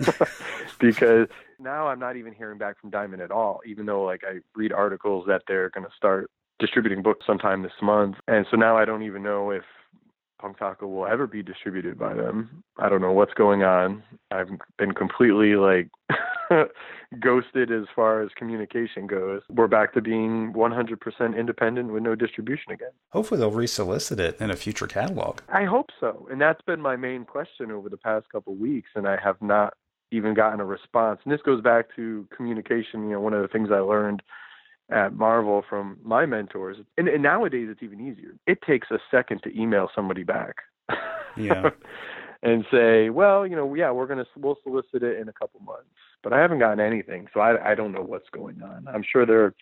[0.78, 4.40] because now I'm not even hearing back from Diamond at all, even though like I
[4.54, 8.16] read articles that they're going to start distributing books sometime this month.
[8.28, 9.64] And so now I don't even know if
[10.46, 12.62] Punk Taco will ever be distributed by them.
[12.78, 14.04] I don't know what's going on.
[14.30, 15.88] I've been completely like
[17.18, 19.42] ghosted as far as communication goes.
[19.50, 22.92] We're back to being 100% independent with no distribution again.
[23.10, 25.40] Hopefully, they'll resolicit it in a future catalog.
[25.48, 26.28] I hope so.
[26.30, 29.74] And that's been my main question over the past couple weeks, and I have not
[30.12, 31.18] even gotten a response.
[31.24, 33.02] And this goes back to communication.
[33.02, 34.22] You know, one of the things I learned
[34.90, 38.34] at Marvel from my mentors, and, and nowadays it's even easier.
[38.46, 40.56] It takes a second to email somebody back.
[41.38, 41.68] Yeah.
[42.42, 45.84] and say, well, you know, yeah, we're gonna we'll solicit it in a couple months,
[46.22, 48.88] but I haven't gotten anything, so I I don't know what's going on.
[48.88, 49.52] I'm sure they're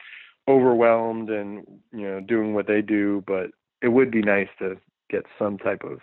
[0.47, 3.51] overwhelmed and you know doing what they do, but
[3.83, 4.77] it would be nice to
[5.11, 6.01] get some type of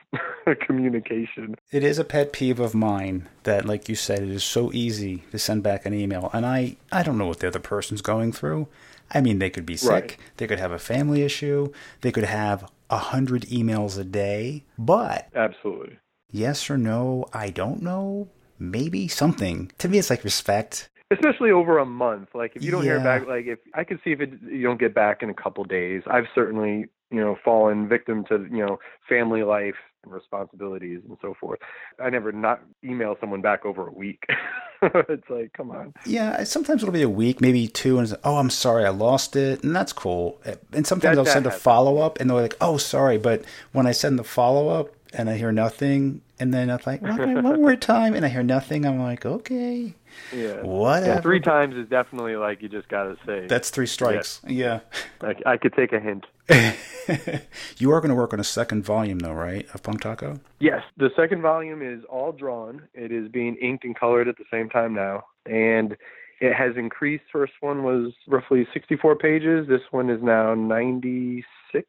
[0.59, 1.55] communication.
[1.71, 5.23] It is a pet peeve of mine that, like you said, it is so easy
[5.31, 8.31] to send back an email, and I I don't know what the other person's going
[8.31, 8.67] through.
[9.13, 10.17] I mean, they could be sick, right.
[10.37, 11.71] they could have a family issue,
[12.01, 15.97] they could have a hundred emails a day, but absolutely
[16.31, 19.71] yes or no, I don't know, maybe something.
[19.79, 20.89] To me, it's like respect.
[21.11, 22.29] Especially over a month.
[22.33, 22.93] Like if you don't yeah.
[22.93, 25.33] hear back, like if I can see if it, you don't get back in a
[25.33, 26.03] couple days.
[26.07, 31.33] I've certainly you know fallen victim to you know family life and responsibilities and so
[31.39, 31.59] forth.
[31.99, 34.25] I never not email someone back over a week.
[34.81, 35.93] it's like, come on.
[36.05, 39.35] Yeah, sometimes it'll be a week, maybe two, and like, oh, I'm sorry, I lost
[39.35, 40.39] it, and that's cool.
[40.73, 43.85] And sometimes that, I'll send a follow up, and they're like, oh, sorry, but when
[43.85, 47.61] I send the follow up, and I hear nothing, and then I'm like, one, one
[47.61, 48.85] more time, and I hear nothing.
[48.85, 49.93] I'm like, okay,
[50.33, 50.61] yeah.
[50.63, 53.47] Yeah, three times is definitely like you just gotta say.
[53.47, 54.41] That's three strikes.
[54.47, 54.79] Yeah,
[55.21, 55.33] yeah.
[55.45, 56.25] I, I could take a hint.
[57.77, 60.39] you are going to work on a second volume, though, right, of Punk Taco?
[60.59, 62.83] Yes, the second volume is all drawn.
[62.93, 65.95] It is being inked and colored at the same time now, and
[66.39, 67.23] it has increased.
[67.31, 69.67] First one was roughly 64 pages.
[69.67, 71.87] This one is now 96.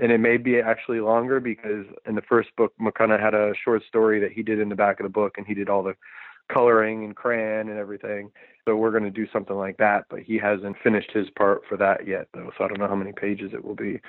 [0.00, 3.82] And it may be actually longer because in the first book, McConaughey had a short
[3.88, 5.94] story that he did in the back of the book, and he did all the
[6.52, 8.30] coloring and crayon and everything.
[8.66, 11.76] So we're going to do something like that, but he hasn't finished his part for
[11.78, 12.50] that yet, though.
[12.56, 14.00] So I don't know how many pages it will be.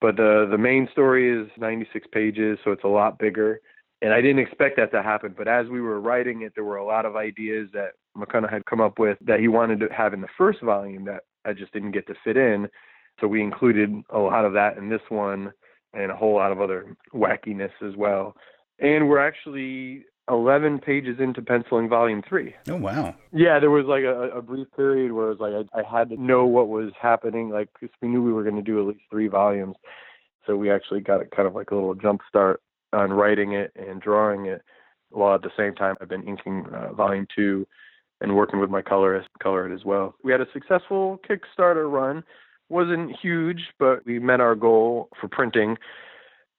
[0.00, 3.60] But the the main story is 96 pages, so it's a lot bigger.
[4.02, 6.76] And I didn't expect that to happen, but as we were writing it, there were
[6.76, 10.12] a lot of ideas that McConaughey had come up with that he wanted to have
[10.12, 12.68] in the first volume that I just didn't get to fit in.
[13.20, 15.52] So we included a lot of that in this one
[15.94, 18.36] and a whole lot of other wackiness as well.
[18.78, 22.54] And we're actually 11 pages into penciling volume three.
[22.68, 23.14] Oh, wow.
[23.32, 26.10] Yeah, there was like a, a brief period where it was like I, I had
[26.10, 28.86] to know what was happening, like, because we knew we were going to do at
[28.86, 29.76] least three volumes.
[30.46, 32.60] So we actually got it kind of like a little jump start
[32.92, 34.62] on writing it and drawing it,
[35.10, 37.66] while at the same time I've been inking uh, volume two
[38.20, 40.14] and working with my colorist, color it as well.
[40.24, 42.24] We had a successful Kickstarter run.
[42.68, 45.76] wasn't huge, but we met our goal for printing.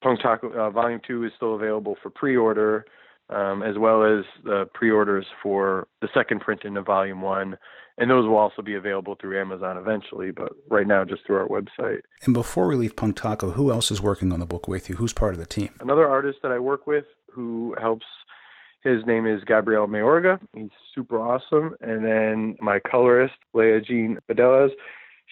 [0.03, 2.85] Punk Taco uh, Volume Two is still available for pre-order
[3.29, 7.57] um, as well as the pre-orders for the second printing of Volume One,
[7.97, 10.31] and those will also be available through Amazon eventually.
[10.31, 12.01] But right now, just through our website.
[12.23, 14.95] And before we leave Punk Taco, who else is working on the book with you?
[14.95, 15.69] Who's part of the team?
[15.79, 18.05] Another artist that I work with who helps.
[18.83, 20.39] His name is Gabriel Mayorga.
[20.55, 21.75] He's super awesome.
[21.81, 24.69] And then my colorist, Leah Jean Badelas,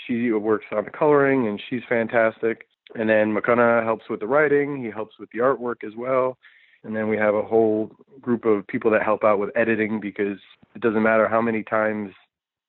[0.05, 2.67] she works on the coloring and she's fantastic.
[2.95, 4.83] And then McConaughey helps with the writing.
[4.83, 6.37] He helps with the artwork as well.
[6.85, 10.37] And then we have a whole group of people that help out with editing because
[10.75, 12.13] it doesn't matter how many times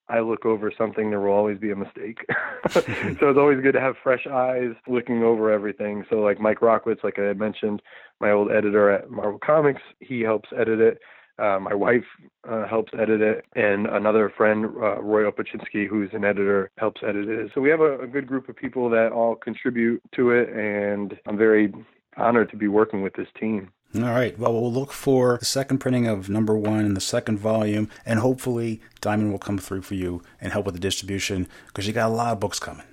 [0.09, 2.19] I look over something, there will always be a mistake.
[2.71, 6.05] so it's always good to have fresh eyes looking over everything.
[6.09, 7.83] So like Mike Rockwitz, like I had mentioned,
[8.21, 10.99] my old editor at Marvel Comics, he helps edit it.
[11.39, 12.05] Uh, my wife
[12.49, 17.29] uh, helps edit it, and another friend, uh, Roy Opachinsky, who's an editor, helps edit
[17.29, 17.51] it.
[17.55, 21.15] So we have a, a good group of people that all contribute to it, and
[21.27, 21.75] I'm very
[22.17, 23.71] honored to be working with this team.
[23.95, 24.39] All right.
[24.39, 28.19] Well, we'll look for the second printing of number one in the second volume, and
[28.19, 32.11] hopefully Diamond will come through for you and help with the distribution because you got
[32.11, 32.85] a lot of books coming.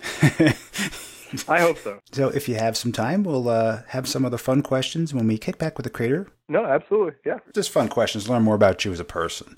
[1.47, 1.99] I hope so.
[2.11, 5.37] So, if you have some time, we'll uh, have some other fun questions when we
[5.37, 6.27] kick back with the creator.
[6.47, 7.13] No, absolutely.
[7.25, 7.39] Yeah.
[7.53, 9.57] Just fun questions, learn more about you as a person.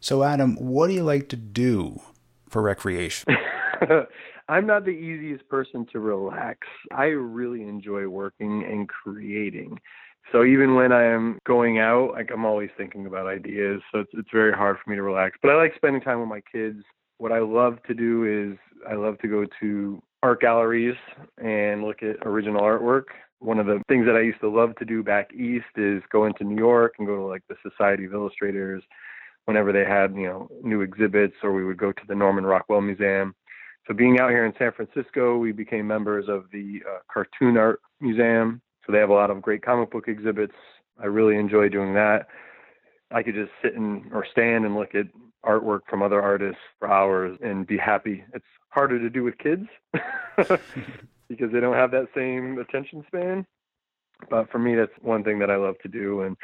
[0.00, 2.00] So, Adam, what do you like to do
[2.48, 3.36] for recreation?
[4.48, 6.66] I'm not the easiest person to relax.
[6.90, 9.78] I really enjoy working and creating.
[10.32, 13.80] So even when I am going out, like I'm always thinking about ideas.
[13.92, 15.36] So it's it's very hard for me to relax.
[15.42, 16.78] But I like spending time with my kids.
[17.18, 20.96] What I love to do is I love to go to art galleries
[21.42, 23.04] and look at original artwork.
[23.40, 26.26] One of the things that I used to love to do back east is go
[26.26, 28.82] into New York and go to like the Society of Illustrators
[29.46, 32.82] whenever they had, you know, new exhibits or we would go to the Norman Rockwell
[32.82, 33.34] Museum.
[33.88, 37.80] So being out here in San Francisco, we became members of the uh, Cartoon Art
[38.00, 40.54] Museum so they have a lot of great comic book exhibits.
[41.00, 42.26] I really enjoy doing that.
[43.12, 45.06] I could just sit and or stand and look at
[45.44, 48.24] artwork from other artists for hours and be happy.
[48.34, 49.68] It's harder to do with kids
[51.28, 53.46] because they don't have that same attention span.
[54.28, 56.22] But for me, that's one thing that I love to do.
[56.22, 56.36] And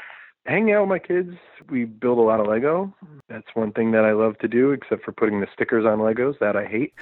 [0.46, 1.36] hanging out with my kids,
[1.68, 2.94] we build a lot of Lego.
[3.28, 6.38] That's one thing that I love to do, except for putting the stickers on Legos
[6.38, 6.94] that I hate.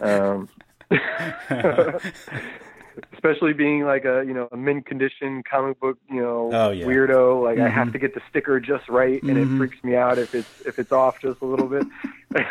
[0.00, 0.48] Um,
[3.12, 6.84] especially being like a you know a mint condition comic book you know oh, yeah.
[6.84, 7.66] weirdo like mm-hmm.
[7.66, 7.92] i have mm-hmm.
[7.92, 9.54] to get the sticker just right and mm-hmm.
[9.54, 11.86] it freaks me out if it's if it's off just a little bit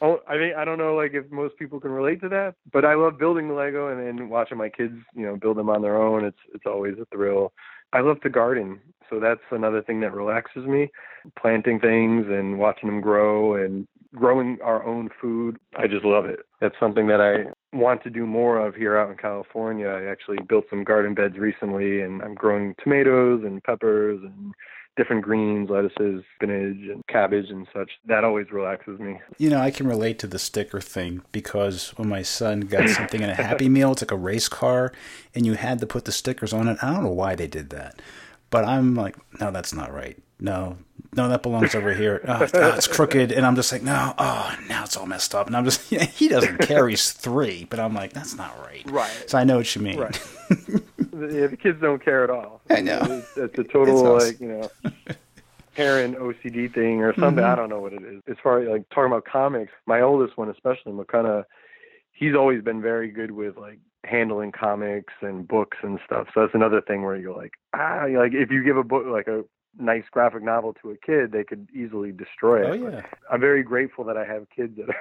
[0.00, 2.84] oh, i mean i don't know like if most people can relate to that but
[2.84, 5.82] i love building the lego and then watching my kids you know build them on
[5.82, 7.52] their own it's it's always a thrill
[7.92, 8.80] i love to garden
[9.10, 10.90] so that's another thing that relaxes me
[11.38, 16.40] planting things and watching them grow and growing our own food i just love it
[16.60, 19.88] that's something that i want to do more of here out in California.
[19.88, 24.54] I actually built some garden beds recently and I'm growing tomatoes and peppers and
[24.96, 27.90] different greens, lettuces, spinach, and cabbage and such.
[28.06, 29.20] That always relaxes me.
[29.38, 33.22] You know, I can relate to the sticker thing because when my son got something
[33.22, 34.92] in a Happy Meal, it's like a race car,
[35.34, 36.78] and you had to put the stickers on it.
[36.82, 38.02] I don't know why they did that,
[38.50, 40.16] but I'm like, no, that's not right.
[40.40, 40.78] No,
[41.14, 42.20] no, that belongs over here.
[42.28, 43.32] Oh, oh, it's crooked.
[43.32, 45.46] And I'm just like, no, oh, now it's all messed up.
[45.46, 46.88] And I'm just, yeah, he doesn't care.
[46.88, 48.88] He's three, but I'm like, that's not right.
[48.90, 49.24] Right.
[49.26, 49.98] So I know what you mean.
[49.98, 50.20] Right.
[50.50, 52.60] yeah, the kids don't care at all.
[52.70, 53.00] I know.
[53.02, 54.70] It's, it's a total, it's like, you know,
[55.74, 57.42] parent OCD thing or something.
[57.42, 57.52] Mm-hmm.
[57.52, 58.22] I don't know what it is.
[58.28, 61.44] As far as like talking about comics, my oldest one, especially, McConaughey,
[62.12, 66.28] he's always been very good with like handling comics and books and stuff.
[66.34, 69.26] So that's another thing where you're like, ah, like if you give a book like
[69.28, 69.44] a
[69.78, 72.92] nice graphic novel to a kid, they could easily destroy Oh it.
[72.92, 73.02] yeah.
[73.30, 74.94] I'm very grateful that I have kids that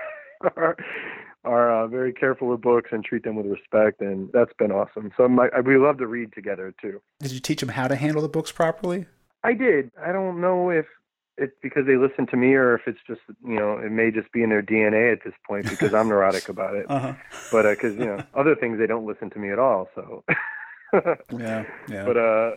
[0.57, 0.75] are
[1.43, 5.11] are uh, very careful with books and treat them with respect, and that's been awesome.
[5.15, 7.01] So my, we love to read together too.
[7.21, 9.05] Did you teach them how to handle the books properly?
[9.43, 9.91] I did.
[10.03, 10.85] I don't know if
[11.37, 14.31] it's because they listen to me or if it's just you know it may just
[14.31, 16.85] be in their DNA at this point because I'm neurotic about it.
[16.89, 17.13] Uh huh.
[17.51, 19.89] But because you know other things they don't listen to me at all.
[19.95, 20.23] So.
[21.37, 21.65] Yeah.
[21.89, 22.05] Yeah.
[22.05, 22.51] But uh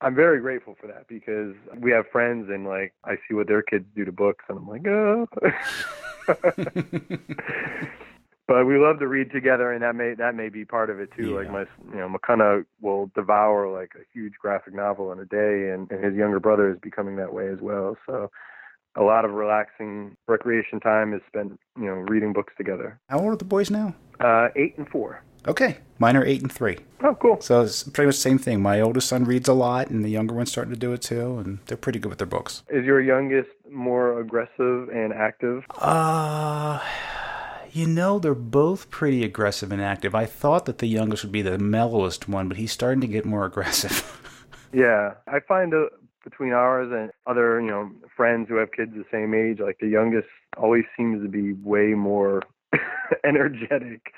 [0.00, 3.62] I'm very grateful for that because we have friends and like I see what their
[3.62, 5.28] kids do to books and I'm like, oh.
[8.52, 11.08] but we love to read together and that may that may be part of it
[11.16, 11.34] too.
[11.34, 15.70] Like my you know McConaughey will devour like a huge graphic novel in a day
[15.70, 17.96] and, and his younger brother is becoming that way as well.
[18.04, 18.30] So
[18.94, 23.00] a lot of relaxing recreation time is spent you know reading books together.
[23.08, 23.94] How old are the boys now?
[24.20, 25.22] Uh, eight and four.
[25.48, 26.78] Okay, mine are eight and three.
[27.02, 27.40] Oh, cool.
[27.40, 28.60] So it's pretty much the same thing.
[28.62, 31.38] My oldest son reads a lot, and the younger one's starting to do it too,
[31.38, 32.62] and they're pretty good with their books.
[32.68, 35.64] Is your youngest more aggressive and active?
[35.78, 36.78] Uh,
[37.72, 40.14] you know, they're both pretty aggressive and active.
[40.14, 43.24] I thought that the youngest would be the mellowest one, but he's starting to get
[43.24, 44.18] more aggressive.
[44.74, 45.88] Yeah, I find uh,
[46.24, 49.86] between ours and other, you know, friends who have kids the same age, like the
[49.86, 52.42] youngest always seems to be way more
[53.24, 54.14] energetic.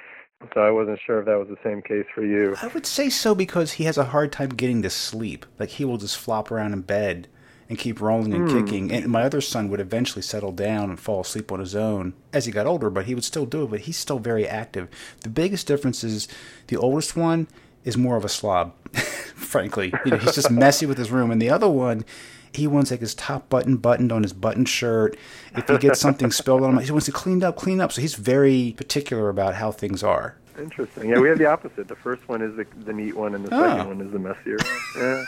[0.54, 2.54] So I wasn't sure if that was the same case for you.
[2.62, 5.44] I would say so because he has a hard time getting to sleep.
[5.58, 7.26] Like he will just flop around in bed
[7.68, 8.64] and keep rolling and hmm.
[8.64, 8.92] kicking.
[8.92, 12.46] And my other son would eventually settle down and fall asleep on his own as
[12.46, 13.70] he got older, but he would still do it.
[13.70, 14.88] But he's still very active.
[15.20, 16.28] The biggest difference is
[16.66, 17.48] the oldest one
[17.84, 19.92] is more of a slob, frankly.
[20.04, 22.04] You know, he's just messy with his room, and the other one.
[22.52, 25.16] He wants like his top button buttoned on his button shirt.
[25.56, 27.90] If he gets something spilled on him, he wants to clean up, clean up.
[27.90, 30.36] So he's very particular about how things are.
[30.56, 31.10] Interesting.
[31.10, 31.88] Yeah, we have the opposite.
[31.88, 33.60] The first one is the the neat one, and the Oh.
[33.60, 35.04] second one is the messier one.
[35.04, 35.24] Yeah.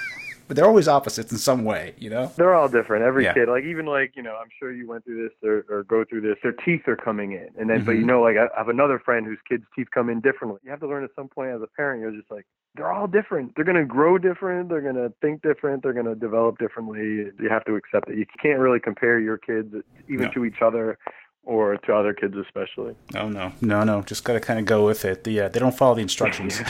[0.49, 2.30] But they're always opposites in some way, you know?
[2.36, 3.05] They're all different.
[3.05, 3.34] Every Yeah.
[3.34, 6.05] kid, like even like you know, I'm sure you went through this or, or go
[6.05, 6.36] through this.
[6.42, 8.01] Their teeth are coming in, and then but Mhm.
[8.01, 10.61] you know, like I I have another friend whose kids' teeth come in differently.
[10.64, 12.01] You have to learn at some point as a parent.
[12.01, 12.44] You're just like
[12.76, 13.55] they're all different.
[13.57, 14.68] They're gonna grow different.
[14.68, 15.82] They're gonna think different.
[15.82, 17.32] They're gonna develop differently.
[17.40, 18.16] You have to accept it.
[18.18, 19.74] You can't really compare your kids
[20.09, 20.30] even No.
[20.32, 20.99] to each other
[21.42, 22.94] or to other kids especially.
[23.16, 24.03] Oh no, no, no.
[24.03, 25.24] Just gotta kind of go with it.
[25.24, 26.61] The uh, they don't follow the instructions.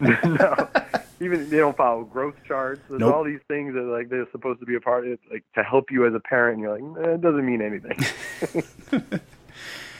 [0.00, 0.68] no.
[1.20, 2.80] Even they don't follow growth charts.
[2.88, 3.14] There's Nope.
[3.14, 5.90] all these things that like they're supposed to be a part of like to help
[5.90, 6.54] you as a parent.
[6.54, 7.96] And you're like, eh, it doesn't mean anything.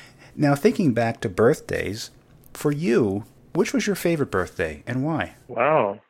[0.36, 2.10] now thinking back to birthdays,
[2.52, 5.34] for you, which was your favorite birthday and why?
[5.48, 6.00] wow.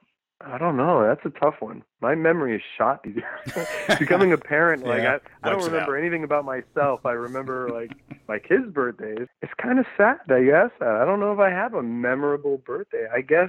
[0.46, 1.02] I don't know.
[1.07, 1.82] That's a tough one.
[2.02, 3.02] My memory is shot.
[3.02, 3.66] these days.
[3.98, 7.07] Becoming a parent, like Yeah, I, I don't remember anything about myself.
[7.07, 7.92] I remember like
[8.28, 9.26] my kids' birthdays.
[9.40, 10.18] It's kind of sad.
[10.28, 13.07] I guess I don't know if I have a memorable birthday.
[13.11, 13.48] I guess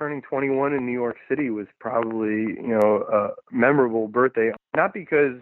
[0.00, 4.50] turning 21 in New York City was probably you know a memorable birthday.
[4.74, 5.40] Not because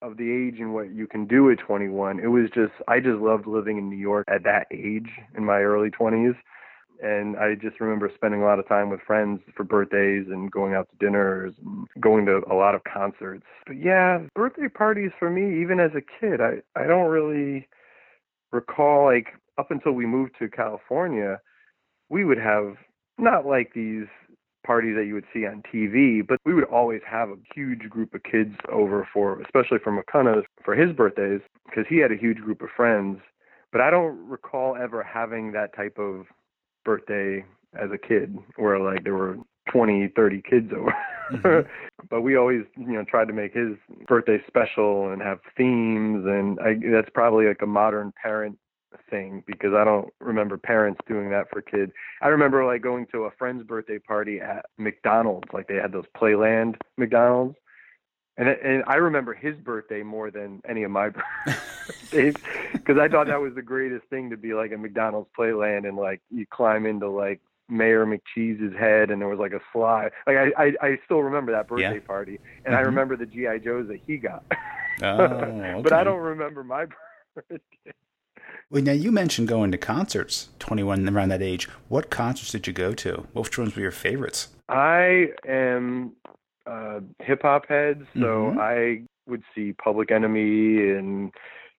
[0.00, 2.20] of the age and what you can do at 21.
[2.20, 5.58] It was just I just loved living in New York at that age in my
[5.58, 6.36] early 20s
[7.00, 10.74] and I just remember spending a lot of time with friends for birthdays and going
[10.74, 13.44] out to dinners and going to a lot of concerts.
[13.66, 17.68] But yeah, birthday parties for me, even as a kid, I I don't really
[18.52, 19.28] recall like
[19.58, 21.40] up until we moved to California,
[22.08, 22.76] we would have
[23.18, 24.06] not like these
[24.64, 28.14] parties that you would see on TV, but we would always have a huge group
[28.14, 32.38] of kids over for, especially for McConaughey for his birthdays, because he had a huge
[32.38, 33.18] group of friends.
[33.72, 36.26] But I don't recall ever having that type of
[36.84, 37.44] birthday
[37.74, 39.36] as a kid where like there were
[39.70, 40.94] 20 30 kids over
[41.30, 41.68] Mhm.
[42.10, 46.58] but we always you know tried to make his birthday special and have themes and
[46.60, 48.58] I, that's probably like a modern parent
[49.10, 51.92] thing because I don't remember parents doing that for kids.
[52.22, 56.06] I remember like going to a friend's birthday party at McDonald's like they had those
[56.16, 57.56] Playland McDonald's
[58.36, 61.10] and and I remember his birthday more than any of my
[62.10, 62.34] birthdays
[62.72, 65.96] because I thought that was the greatest thing to be like a McDonald's Playland and
[65.96, 70.10] like you climb into like Mayor McCheese's head and there was like a slide.
[70.26, 72.00] Like I I, I still remember that birthday Yeah.
[72.06, 72.86] party and I Mhm.
[72.86, 74.44] remember the GI Joes that he got.
[75.02, 76.86] Oh, but I don't remember my
[77.34, 77.92] birthday.
[78.70, 80.50] Well, now you mentioned going to concerts.
[80.58, 81.68] Twenty-one around that age.
[81.88, 83.26] What concerts did you go to?
[83.32, 84.48] Which ones were your favorites?
[84.68, 86.12] I am
[86.66, 88.58] a hip hop head, so Mhm.
[88.60, 91.32] I would see Public Enemy and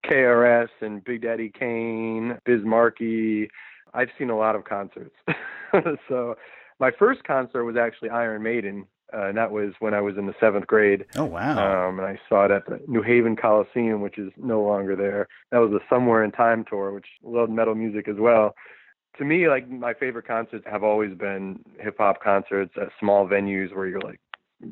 [0.04, 3.48] KRS and Big Daddy Kane, Biz Markie.
[3.94, 5.14] I've seen a lot of concerts.
[6.08, 6.36] so
[6.80, 10.26] my first concert was actually Iron Maiden, uh, and that was when I was in
[10.26, 11.04] the seventh grade.
[11.16, 11.88] Oh wow!
[11.88, 15.28] Um, and I saw it at the New Haven Coliseum, which is no longer there.
[15.50, 18.54] That was the Somewhere in Time tour, which loved metal music as well.
[19.18, 23.74] To me, like my favorite concerts have always been hip hop concerts at small venues
[23.74, 24.20] where you're like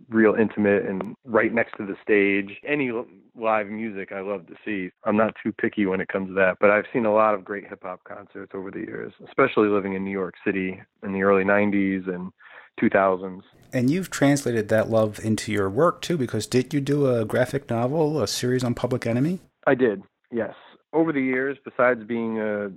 [0.09, 2.59] real intimate and right next to the stage.
[2.67, 2.91] Any
[3.35, 4.91] live music I love to see.
[5.05, 7.45] I'm not too picky when it comes to that, but I've seen a lot of
[7.45, 11.23] great hip hop concerts over the years, especially living in New York City in the
[11.23, 12.33] early 90s and
[12.81, 13.43] 2000s.
[13.73, 17.69] And you've translated that love into your work too, because did you do a graphic
[17.69, 19.41] novel, a series on Public Enemy?
[19.67, 20.03] I did,
[20.33, 20.55] yes.
[20.93, 22.71] Over the years, besides being a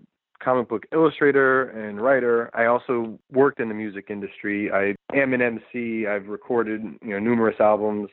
[0.44, 2.50] comic book illustrator and writer.
[2.54, 4.72] I also worked in the music industry.
[4.72, 6.08] I am an MC.
[6.08, 8.10] I've recorded, you know, numerous albums.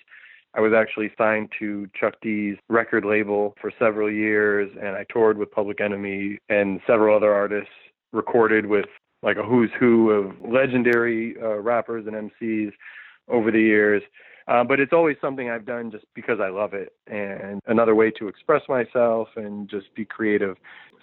[0.54, 5.38] I was actually signed to Chuck D's record label for several years, and I toured
[5.38, 7.70] with Public Enemy and several other artists.
[8.12, 8.86] Recorded with
[9.22, 12.72] like a who's who of legendary uh, rappers and MCs
[13.28, 14.02] over the years.
[14.46, 18.10] Uh, but it's always something I've done just because I love it and another way
[18.12, 20.56] to express myself and just be creative.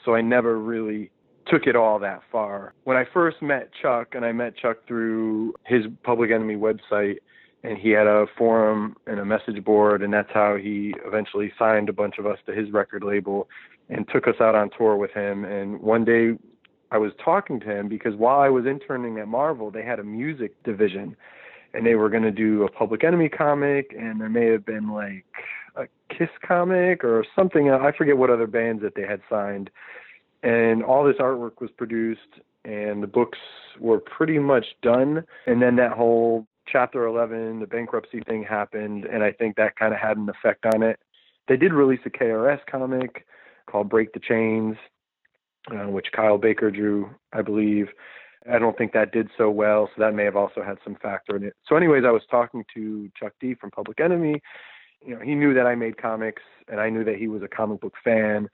[0.04, 1.12] So I never really
[1.48, 2.74] took it all that far.
[2.84, 7.18] When I first met Chuck, and I met Chuck through his Public Enemy website,
[7.64, 11.90] and he had a forum and a message board, and that's how he eventually signed
[11.90, 13.48] a bunch of us to his record label
[13.90, 15.46] and took us out on tour with him.
[15.46, 16.32] And one day
[16.96, 20.04] I was talking to him because while I was interning at Marvel, they had a
[20.04, 21.18] music division
[21.74, 24.94] and they were going to do a Public Enemy comic, and there may have been
[24.94, 25.26] like
[25.76, 27.70] a Kiss comic or something.
[27.70, 29.70] I forget what other bands that they had signed.
[30.42, 33.40] And all this artwork was produced and the books
[33.78, 35.26] were pretty much done.
[35.48, 39.94] And then that whole chapter 11 the bankruptcy thing happened and i think that kind
[39.94, 40.98] of had an effect on it.
[41.48, 43.26] They did release a krs comic
[43.68, 44.78] called break the chains
[45.72, 47.88] uh, which kyle baker drew i believe
[48.52, 51.36] i don't think that did so well so that may have also had some factor
[51.36, 54.42] in it so anyways i was talking to chuck d from public enemy
[55.06, 57.48] you know he knew that i made comics and i knew that he was a
[57.48, 58.48] comic book fan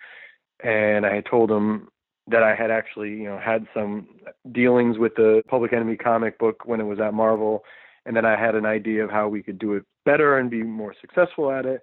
[0.63, 1.89] and I had told him
[2.27, 4.07] that I had actually, you know, had some
[4.51, 7.63] dealings with the Public Enemy comic book when it was at Marvel,
[8.05, 10.63] and then I had an idea of how we could do it better and be
[10.63, 11.81] more successful at it.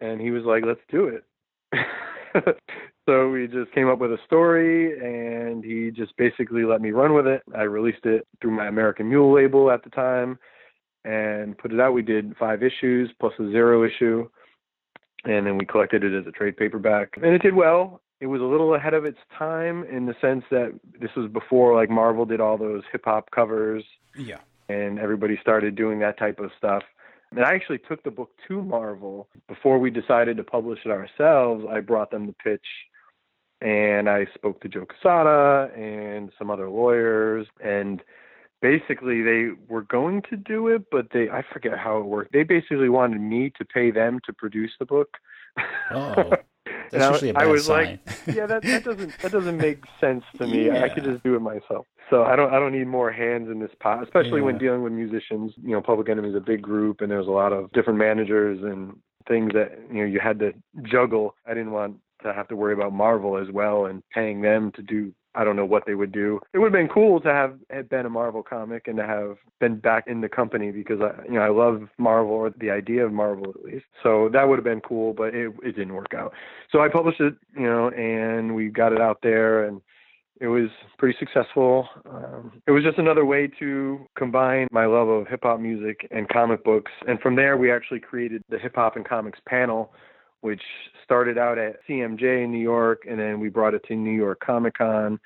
[0.00, 1.24] And he was like, "Let's do it."
[3.06, 7.14] so we just came up with a story, and he just basically let me run
[7.14, 7.42] with it.
[7.56, 10.38] I released it through my American Mule label at the time,
[11.04, 11.92] and put it out.
[11.92, 14.28] We did five issues plus a zero issue
[15.24, 17.14] and then we collected it as a trade paperback.
[17.16, 18.00] And it did well.
[18.20, 21.74] It was a little ahead of its time in the sense that this was before
[21.74, 23.84] like marvel did all those hip hop covers
[24.16, 24.38] yeah.
[24.68, 26.82] and everybody started doing that type of stuff.
[27.32, 29.28] And i actually took the book to marvel.
[29.48, 32.66] Before we decided to publish it ourselves i brought them the pitch
[33.62, 38.02] and i spoke to joe Quesada and some other lawyers and
[38.62, 42.32] basically they were going to do it, but they I forget how it worked.
[42.32, 45.18] They basically wanted me to pay them to produce the book.
[45.90, 46.32] Oh.
[46.92, 47.98] That's usually a bad I was sign.
[48.06, 50.66] like, yeah, that that doesn't that doesn't make sense to me.
[50.66, 50.84] Yeah.
[50.84, 51.86] I could just do it myself.
[52.08, 54.92] So I don't I don't need more hands in this pot, especially when dealing with
[54.92, 55.52] musicians.
[55.62, 58.60] You know, Public Enemy is a big group, and there's a lot of different managers
[58.62, 58.96] and
[59.26, 60.52] things that you know you had to
[60.82, 61.34] juggle.
[61.46, 64.82] I didn't want to have to worry about Marvel as well and paying them to
[64.82, 66.40] do I don't know what they would do.
[66.52, 69.38] It would have been cool to have had been a Marvel comic and to have
[69.60, 73.06] been back in the company because I, you know, I love Marvel or the idea
[73.06, 73.86] of Marvel at least.
[74.02, 76.34] So that would have been cool, but it it didn't work out.
[76.70, 79.80] So I published it, you know, and we got it out there and
[80.40, 80.68] it was
[80.98, 81.88] pretty successful.
[82.04, 86.28] Um, it was just another way to combine my love of hip hop music and
[86.28, 86.90] comic books.
[87.06, 89.92] And from there, we actually created the hip hop and comics panel,
[90.42, 90.62] which
[91.04, 94.40] started out at CMJ in New York, and then we brought it to New York
[94.44, 95.18] Comic Con.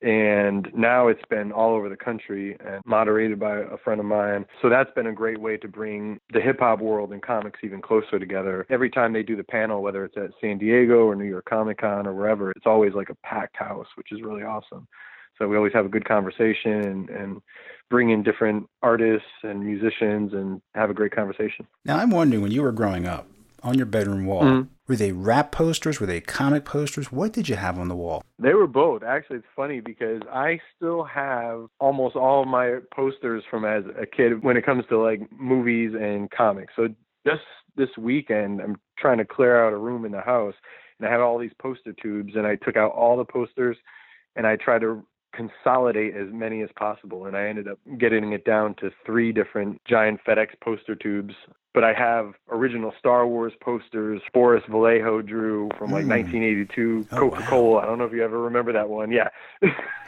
[0.00, 4.46] And now it's been all over the country and moderated by a friend of mine.
[4.60, 7.80] So that's been a great way to bring the hip hop world and comics even
[7.80, 8.66] closer together.
[8.68, 11.78] Every time they do the panel, whether it's at San Diego or New York Comic
[11.78, 14.88] Con or wherever, it's always like a packed house, which is really awesome.
[15.38, 17.42] So we always have a good conversation and, and
[17.88, 21.66] bring in different artists and musicians and have a great conversation.
[21.84, 23.26] Now I'm wondering when you were growing up
[23.62, 24.68] on your bedroom wall, Mhm.
[24.88, 26.00] were they rap posters?
[26.00, 27.12] Were they comic posters?
[27.12, 28.22] What did you have on the wall?
[28.38, 29.02] They were both.
[29.02, 34.06] Actually, it's funny because I still have almost all of my posters from as a
[34.06, 36.74] kid when it comes to like movies and comics.
[36.76, 36.88] So
[37.26, 37.42] just
[37.76, 40.54] this weekend, I'm trying to clear out a room in the house,
[40.98, 43.76] and I have all these poster tubes, and I took out all the posters,
[44.36, 48.44] and I tried to consolidate as many as possible, and I ended up getting it
[48.44, 51.34] down to three different giant FedEx poster tubes.
[51.74, 56.08] But I have original Star Wars posters Boris Vallejo drew from like Mm.
[56.08, 57.30] 1982, Oh, wow.
[57.30, 57.78] Coca-Cola.
[57.80, 59.10] I don't know if you ever remember that one.
[59.10, 59.28] Yeah.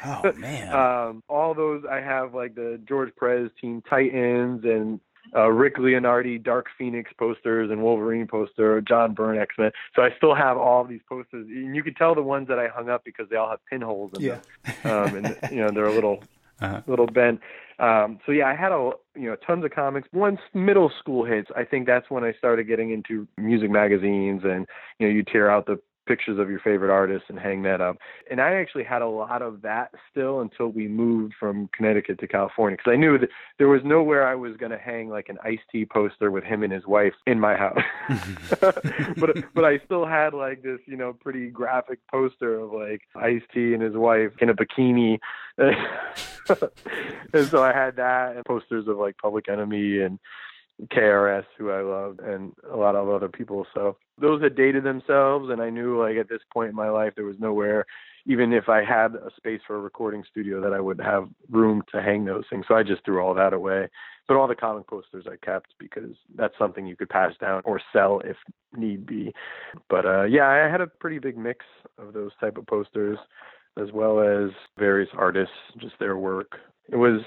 [0.05, 0.73] Oh man.
[0.75, 5.01] um, all those I have like the George Perez Teen Titans and
[5.35, 9.71] uh, Rick Leonardi Dark Phoenix posters and Wolverine poster, John Byrne X Men.
[9.95, 12.69] So I still have all these posters, and you can tell the ones that I
[12.69, 14.39] hung up because they all have pinholes in yeah.
[14.83, 14.93] them.
[14.93, 16.23] Um, and you know they're a little
[16.61, 16.83] uh-huh.
[16.87, 17.41] little bent.
[17.79, 20.09] Um, so yeah, I had a you know tons of comics.
[20.13, 24.67] Once middle school hits, I think that's when I started getting into music magazines, and
[24.99, 27.97] you know you tear out the pictures of your favorite artists and hang that up.
[28.31, 32.27] And I actually had a lot of that still until we moved from Connecticut to
[32.27, 33.29] California because I knew that
[33.59, 36.63] there was nowhere I was going to hang like an Ice T poster with him
[36.63, 37.79] and his wife in my house.
[38.61, 43.43] but but I still had like this, you know, pretty graphic poster of like Ice
[43.53, 45.19] T and his wife in a bikini.
[45.59, 50.19] and so I had that and posters of like Public Enemy and
[50.83, 53.67] KRS, who I loved, and a lot of other people.
[53.75, 57.13] So those had dated themselves, and I knew like at this point in my life
[57.15, 57.87] there was nowhere,
[58.27, 61.83] even if I had a space for a recording studio, that I would have room
[61.93, 62.65] to hang those things.
[62.67, 63.89] So I just threw all that away.
[64.27, 67.81] But all the comic posters I kept because that's something you could pass down or
[67.93, 68.37] sell if
[68.75, 69.35] need be.
[69.91, 71.65] But uh, yeah, I had a pretty big mix
[71.99, 73.19] of those type of posters,
[73.81, 76.53] as well as various artists, just their work.
[76.89, 77.21] It was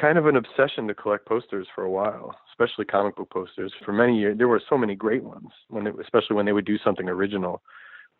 [0.00, 3.72] kind of an obsession to collect posters for a while, especially comic book posters.
[3.84, 6.64] For many years, there were so many great ones when, it, especially when they would
[6.64, 7.62] do something original.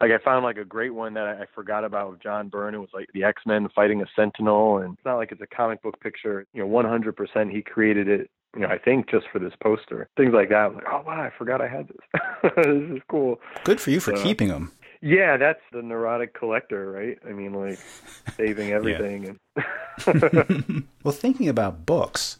[0.00, 2.74] Like I found like a great one that I, I forgot about with John Byrne.
[2.74, 5.56] It was like the X Men fighting a Sentinel, and it's not like it's a
[5.56, 6.46] comic book picture.
[6.52, 8.30] You know, 100% he created it.
[8.54, 10.56] You know, I think just for this poster, things like that.
[10.56, 12.52] I was like, oh wow, I forgot I had this.
[12.56, 13.40] this is cool.
[13.64, 14.72] Good for you for so, keeping them.
[15.00, 17.18] Yeah, that's the neurotic collector, right?
[17.28, 17.78] I mean, like
[18.36, 19.38] saving everything.
[21.02, 22.38] well, thinking about books,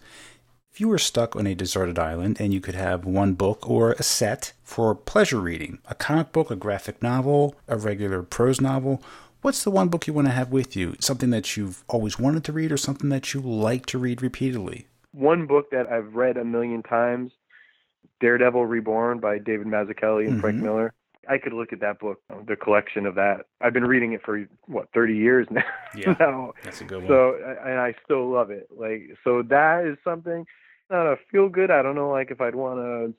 [0.76, 3.92] if you were stuck on a deserted island and you could have one book or
[3.92, 9.02] a set for pleasure reading, a comic book, a graphic novel, a regular prose novel,
[9.40, 10.94] what's the one book you want to have with you?
[11.00, 14.86] Something that you've always wanted to read or something that you like to read repeatedly?
[15.12, 17.32] One book that I've read a million times,
[18.20, 20.40] Daredevil Reborn by David Mazzucchelli and mm-hmm.
[20.40, 20.92] Frank Miller.
[21.28, 23.46] I could look at that book, the collection of that.
[23.60, 25.62] I've been reading it for what 30 years now.
[25.96, 26.52] Yeah, now.
[26.64, 27.08] that's a good one.
[27.08, 28.68] So, and I still love it.
[28.76, 30.46] Like, so that is something.
[30.90, 31.70] Not a feel good.
[31.70, 33.14] I don't know, like if I'd want to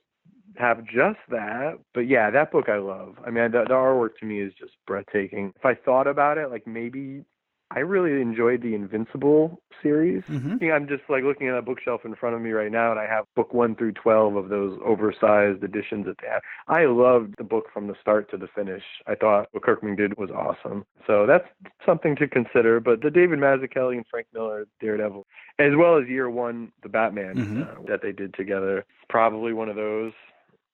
[0.60, 3.16] have just that, but yeah, that book I love.
[3.26, 5.54] I mean, the, the artwork to me is just breathtaking.
[5.56, 7.24] If I thought about it, like maybe
[7.70, 10.24] I really enjoyed the Invincible series.
[10.24, 10.64] Mm-hmm.
[10.64, 13.00] Yeah, I'm just like looking at a bookshelf in front of me right now, and
[13.00, 16.42] I have book one through twelve of those oversized editions that they have.
[16.68, 18.84] I loved the book from the start to the finish.
[19.06, 20.86] I thought what Kirkman did was awesome.
[21.06, 21.48] So that's
[21.86, 22.80] something to consider.
[22.80, 25.28] But the David Mazzucchelli and Frank Miller Daredevil,
[25.60, 27.62] as well as Year One, the Batman mm-hmm.
[27.64, 30.14] uh, that they did together, probably one of those.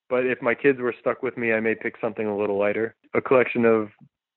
[0.10, 2.94] But if my kids were stuck with me, I may pick something a little lighter.
[3.16, 3.90] A collection of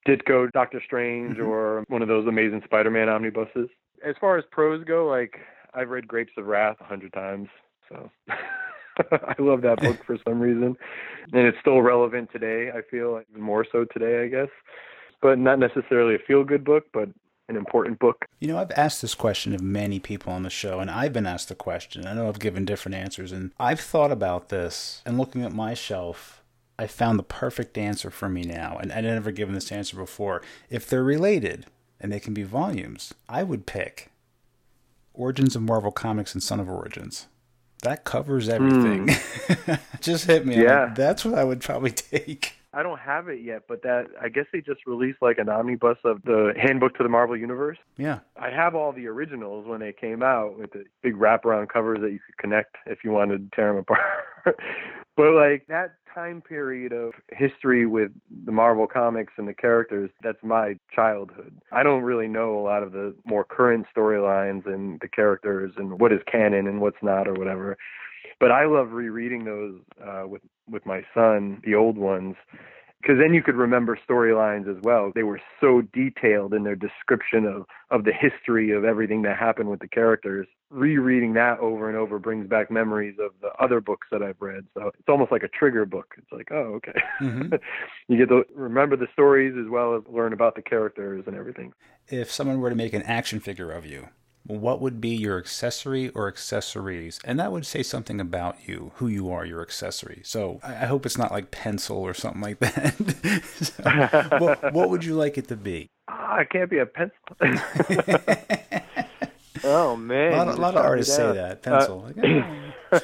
[0.06, 1.48] Ditko Doctor Strange mm-hmm.
[1.48, 3.68] or one of those amazing Spider-Man omnibuses.
[4.06, 5.38] As far as pros go, like
[5.74, 7.48] I've read Grapes of Wrath a hundred times,
[7.88, 10.76] so I love that book for some reason,
[11.32, 12.70] and it's still relevant today.
[12.70, 14.48] I feel even more so today, I guess,
[15.20, 17.08] but not necessarily a feel-good book, but
[17.48, 18.24] an important book.
[18.40, 21.26] You know, I've asked this question of many people on the show, and I've been
[21.26, 22.06] asked the question.
[22.06, 25.74] I know I've given different answers, and I've thought about this and looking at my
[25.74, 26.42] shelf
[26.78, 30.42] I found the perfect answer for me now, and I'd never given this answer before.
[30.68, 31.66] If they're related
[32.00, 34.10] and they can be volumes, I would pick
[35.14, 37.26] Origins of Marvel Comics and Son of Origins.
[37.82, 39.06] That covers everything.
[39.06, 39.80] Mm.
[40.00, 40.62] just hit me.
[40.62, 42.54] Yeah, that's what I would probably take.
[42.72, 45.96] I don't have it yet, but that I guess they just released like an omnibus
[46.04, 47.78] of the handbook to the Marvel Universe.
[47.96, 48.18] Yeah.
[48.36, 52.12] I have all the originals when they came out with the big wraparound covers that
[52.12, 54.60] you could connect if you wanted to tear them apart.
[55.16, 58.10] but like that time period of history with
[58.44, 61.54] the Marvel comics and the characters, that's my childhood.
[61.72, 66.00] I don't really know a lot of the more current storylines and the characters and
[66.00, 67.76] what is canon and what's not or whatever.
[68.40, 72.34] But I love rereading those uh, with with my son, the old ones,
[73.00, 75.12] because then you could remember storylines as well.
[75.14, 79.70] They were so detailed in their description of of the history of everything that happened
[79.70, 80.46] with the characters.
[80.70, 84.66] Rereading that over and over brings back memories of the other books that I've read.
[84.74, 86.14] So it's almost like a trigger book.
[86.18, 87.00] It's like, oh, okay.
[87.20, 87.54] Mm-hmm.
[88.08, 91.72] you get to remember the stories as well as learn about the characters and everything.
[92.08, 94.08] If someone were to make an action figure of you,
[94.46, 97.18] what would be your accessory or accessories?
[97.24, 100.22] And that would say something about you, who you are, your accessory.
[100.24, 103.42] So I hope it's not like pencil or something like that.
[103.60, 103.82] so,
[104.38, 105.90] what, what, would you like it to be?
[106.08, 107.16] Oh, it can't be a pencil.
[109.64, 112.04] oh man, a lot, a lot of artists say that pencil.
[112.04, 112.44] Uh, like,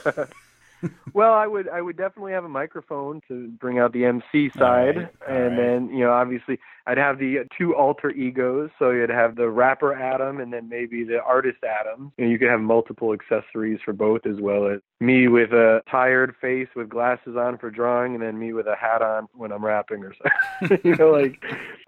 [0.06, 0.26] oh
[1.14, 4.96] well, I would I would definitely have a microphone to bring out the MC side,
[4.96, 5.56] right, and right.
[5.56, 8.70] then you know obviously I'd have the two alter egos.
[8.78, 12.12] So you'd have the rapper Adam, and then maybe the artist Adam.
[12.18, 16.34] And you could have multiple accessories for both, as well as me with a tired
[16.40, 19.64] face with glasses on for drawing, and then me with a hat on when I'm
[19.64, 20.78] rapping or something.
[20.84, 21.42] you know, like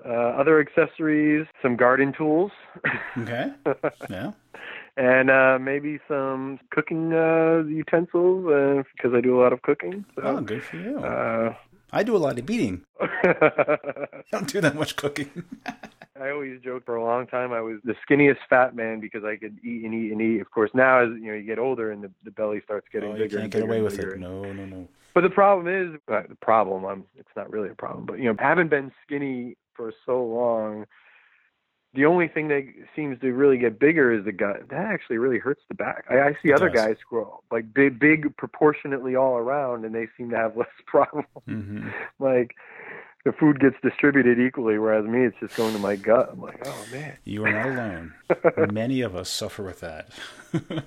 [0.04, 2.52] uh, other accessories, some garden tools.
[3.18, 3.52] okay.
[4.10, 4.32] Yeah.
[4.96, 8.44] And uh, maybe some cooking uh, utensils
[8.96, 10.04] because uh, I do a lot of cooking.
[10.14, 10.98] So, oh, good for you.
[10.98, 11.54] Uh,
[11.92, 12.82] I do a lot of eating.
[14.32, 15.30] don't do that much cooking.
[16.20, 19.36] I always joke for a long time I was the skinniest fat man because I
[19.36, 20.40] could eat and eat and eat.
[20.40, 23.10] Of course, now as you know you get older and the, the belly starts getting
[23.10, 23.36] oh, bigger.
[23.36, 24.18] You can't get away with it.
[24.18, 24.88] No, no, no.
[25.12, 26.84] But the problem is uh, the problem.
[26.84, 27.04] I'm.
[27.16, 30.86] It's not really a problem, but you know, haven't been skinny for so long.
[31.94, 32.64] The only thing that
[32.96, 34.68] seems to really get bigger is the gut.
[34.70, 36.04] That actually really hurts the back.
[36.10, 36.86] I, I see It other does.
[36.86, 41.28] guys grow like big, big proportionately all around, and they seem to have less problems.
[41.46, 41.88] hmm
[42.18, 42.54] like
[43.24, 46.28] the food gets distributed equally, whereas me, it's just going to my gut.
[46.32, 47.16] I'm like, oh man.
[47.24, 48.14] You are not alone.
[48.72, 50.08] Many of us suffer with that.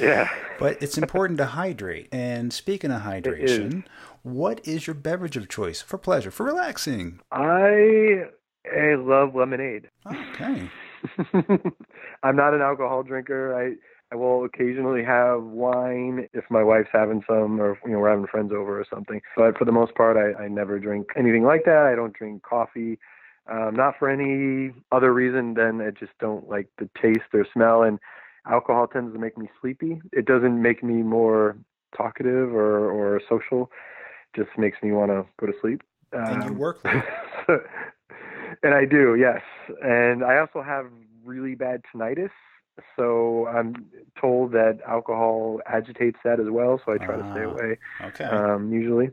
[0.00, 0.28] Yeah.
[0.58, 2.08] But it's important to hydrate.
[2.10, 3.84] And speaking of hydration,
[4.24, 7.20] what is your beverage of choice for pleasure, for relaxing?
[7.30, 8.24] I
[8.76, 9.88] I love lemonade.
[10.06, 10.70] Okay.
[12.22, 13.54] I'm not an alcohol drinker.
[13.54, 13.74] I
[14.10, 18.08] I will occasionally have wine if my wife's having some, or if, you know we're
[18.10, 19.20] having friends over or something.
[19.36, 21.86] But for the most part, I, I never drink anything like that.
[21.86, 22.98] I don't drink coffee,
[23.50, 27.82] um, not for any other reason than I just don't like the taste or smell.
[27.82, 27.98] And
[28.50, 30.00] alcohol tends to make me sleepy.
[30.12, 31.56] It doesn't make me more
[31.94, 33.70] talkative or or social.
[34.34, 35.82] It just makes me want to go to sleep.
[36.12, 37.60] And you Um, work late.
[38.62, 39.42] And I do, yes.
[39.82, 40.86] And I also have
[41.24, 42.30] really bad tinnitus.
[42.96, 43.86] So I'm
[44.20, 46.80] told that alcohol agitates that as well.
[46.84, 47.50] So I try to stay Ah.
[47.50, 47.78] away
[48.08, 48.24] Okay.
[48.24, 49.10] um, usually.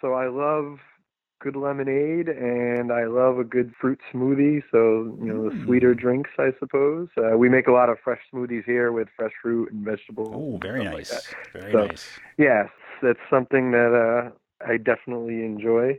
[0.00, 0.80] So I love
[1.40, 4.62] good lemonade and I love a good fruit smoothie.
[4.70, 5.64] So, you know, the Mm.
[5.64, 7.08] sweeter drinks, I suppose.
[7.16, 10.28] Uh, we make a lot of fresh smoothies here with fresh fruit and vegetables.
[10.34, 11.34] oh, very stuff like nice.
[11.54, 12.20] very So- nice.
[12.36, 12.68] Yes,
[13.02, 14.30] that's something that uh,
[14.66, 15.96] I definitely enjoy.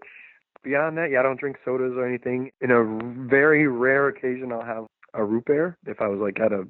[0.63, 2.51] Beyond that, yeah, I don't drink sodas or anything.
[2.61, 2.83] In a
[3.27, 6.67] very rare occasion, I'll have a root beer if I was like at a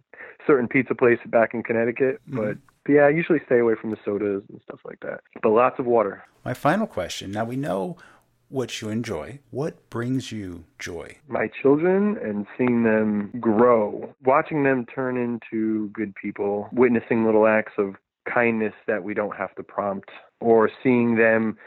[0.47, 2.21] certain pizza place back in Connecticut.
[2.29, 2.37] Mhm.
[2.37, 5.21] But, but yeah, I usually stay away from the sodas and stuff like that.
[5.43, 6.23] But lots of water.
[6.45, 7.31] My final question.
[7.31, 7.97] Now we know
[8.49, 9.39] what you enjoy.
[9.51, 11.17] What brings you joy?
[11.27, 17.73] My children and seeing them grow, watching them turn into good people, witnessing little acts
[17.77, 21.57] of kindness that we don't have to prompt, or seeing them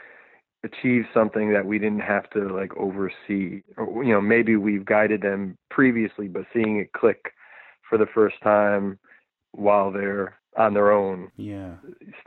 [0.65, 3.61] achieve something that we didn't have to like oversee.
[3.77, 7.33] Or you know maybe we've guided them previously but seeing it click
[7.87, 8.99] for the first time
[9.51, 11.31] while they're on their own.
[11.37, 11.73] Yeah.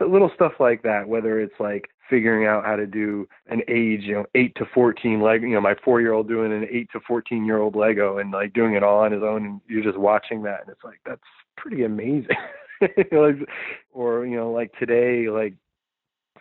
[0.00, 4.14] Little stuff like that whether it's like figuring out how to do an age you
[4.14, 7.00] know 8 to 14 leg you know my 4 year old doing an 8 to
[7.06, 9.98] 14 year old lego and like doing it all on his own and you're just
[9.98, 11.20] watching that and it's like that's
[11.56, 12.36] pretty amazing.
[13.92, 15.54] Or you know like today like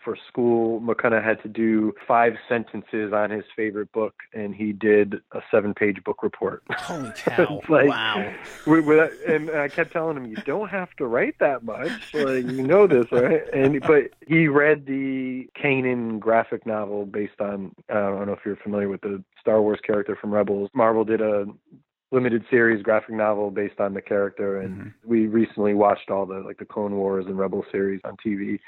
[0.07, 5.15] for school, McConaughey had to do five sentences on his favorite book, and he did
[5.33, 6.63] a seven-page book report.
[6.71, 7.59] Holy cow!
[7.67, 8.33] Like- wow.
[8.65, 11.91] with, with, and I kept telling him, "You don't have to write that much.
[12.13, 17.75] Like you know this, right?" And but he read the Kanan graphic novel based on
[17.93, 20.69] uh, I don't know if you're familiar with the Star Wars character from Rebels.
[20.73, 21.47] Marvel did a
[22.13, 24.93] limited series graphic novel based on the character, and Mhm.
[25.05, 28.59] we recently watched all the like the Clone Wars and Rebel series on TV.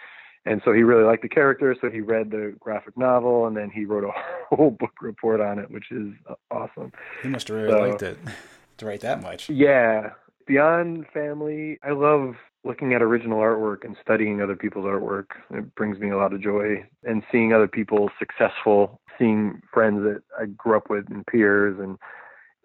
[0.50, 3.70] And so he really liked the character, so he read the graphic novel, and then
[3.70, 4.12] he wrote a
[4.56, 6.08] whole book report on it, which is
[6.50, 6.91] awesome.
[7.22, 8.18] He must have really So- liked it
[8.80, 9.47] to write that much.
[9.50, 10.12] Yeah.
[10.47, 12.34] Beyond family, I love
[12.64, 15.28] looking at original artwork and studying other people's artwork.
[15.52, 16.84] It brings me a lot of joy.
[17.04, 22.00] And seeing other people successful, seeing friends that I grew up with and peers and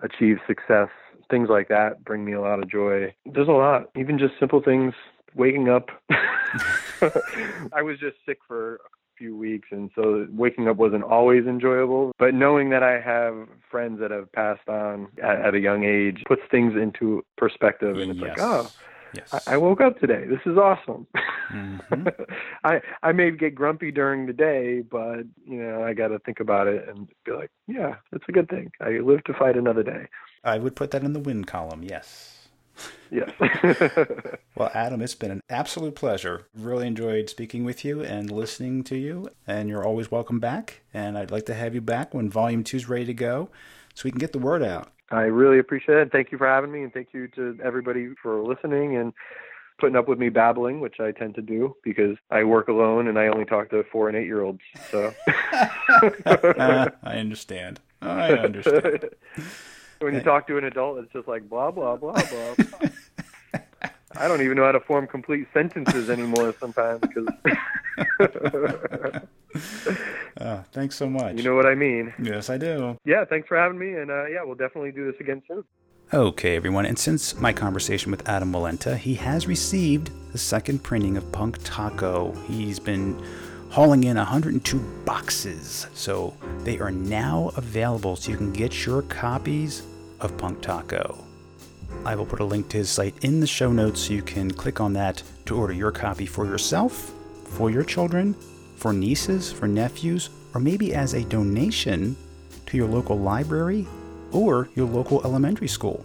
[0.03, 0.89] achieve success,
[1.30, 3.14] things like that bring me a lot of joy.
[3.26, 4.95] There's a lot, even just simple things,
[5.35, 5.91] waking up.
[7.72, 8.78] I was just sick for a
[9.18, 14.01] few weeks and so waking up wasn't always enjoyable but knowing that i have friends
[14.01, 18.20] that have passed on at, at a young age puts things into perspective and it's
[18.20, 18.68] like oh
[19.14, 19.32] yes.
[19.47, 21.07] I, I woke up today this is awesome
[21.53, 22.26] Mhm.
[22.64, 26.41] i i may get grumpy during the day but you know i got to think
[26.41, 29.85] about it and be like yeah it's a good thing i live to fight another
[29.85, 30.09] day
[30.47, 31.82] I would put that in the win column.
[31.82, 32.34] Yes.
[33.14, 33.30] Yes
[34.56, 36.46] Well, Adam, it's been an absolute pleasure.
[36.54, 40.82] Really enjoyed speaking with you and listening to you, and you're always welcome back.
[40.92, 43.48] And I'd like to have you back when Volume Two is ready to go,
[43.94, 44.92] so we can get the word out.
[45.10, 46.12] I really appreciate it.
[46.12, 49.12] Thank you for having me, and thank you to everybody for listening and
[49.78, 53.18] putting up with me babbling, which I tend to do because I work alone and
[53.18, 54.60] I only talk to four and eight year olds.
[54.90, 55.12] So
[56.26, 57.80] I understand.
[58.00, 59.10] I understand.
[59.98, 62.88] when you talk to an adult, it's just like blah blah blah blah.
[64.16, 67.26] I don't even know how to form complete sentences anymore sometimes because
[70.40, 71.36] Uh, thanks so much.
[71.36, 72.12] you know what I mean.
[72.20, 72.96] Yes, I do.
[73.04, 75.64] Yeah, thanks for having me, and uh, yeah, we'll definitely do this again soon.
[76.12, 81.16] Okay, everyone, and since my conversation with Adam Wallenta, he has received the second printing
[81.16, 82.32] of Punk Taco.
[82.46, 83.20] He's been
[83.70, 89.82] hauling in 102 boxes, so they are now available so you can get your copies
[90.20, 91.18] of Punk Taco.
[92.07, 94.50] I will put a link to his site in the show notes so you can
[94.50, 97.12] click on that to order your copy for yourself,
[97.44, 98.34] for your children,
[98.76, 102.16] for nieces, for nephews, or maybe as a donation
[102.66, 103.86] to your local library
[104.32, 106.05] or your local elementary school.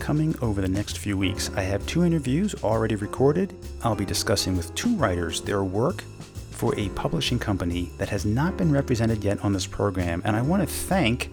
[0.00, 3.54] Coming over the next few weeks, I have two interviews already recorded.
[3.82, 6.02] I'll be discussing with two writers their work
[6.50, 10.42] for a publishing company that has not been represented yet on this program, and I
[10.42, 11.30] want to thank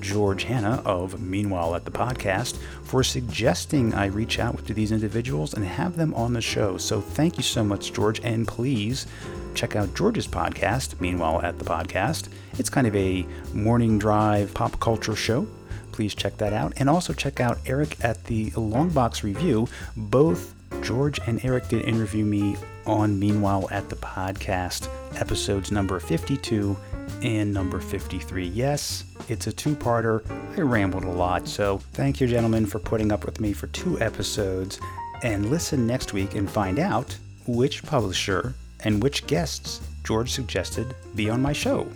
[0.00, 5.54] George Hanna of Meanwhile at the Podcast for suggesting I reach out to these individuals
[5.54, 6.76] and have them on the show.
[6.76, 9.06] So thank you so much, George, and please
[9.54, 12.28] check out George's podcast, Meanwhile at the Podcast.
[12.58, 15.46] It's kind of a morning drive pop culture show.
[15.92, 16.72] Please check that out.
[16.76, 19.66] And also check out Eric at the Longbox Review.
[19.96, 22.56] Both George and Eric did interview me
[22.86, 24.88] on Meanwhile at the Podcast,
[25.20, 26.76] episodes number 52
[27.22, 28.46] and number 53.
[28.46, 30.22] Yes, it's a two parter.
[30.56, 34.00] I rambled a lot, so thank you, gentlemen, for putting up with me for two
[34.00, 34.80] episodes.
[35.22, 37.16] And listen next week and find out
[37.46, 41.86] which publisher and which guests George suggested be on my show.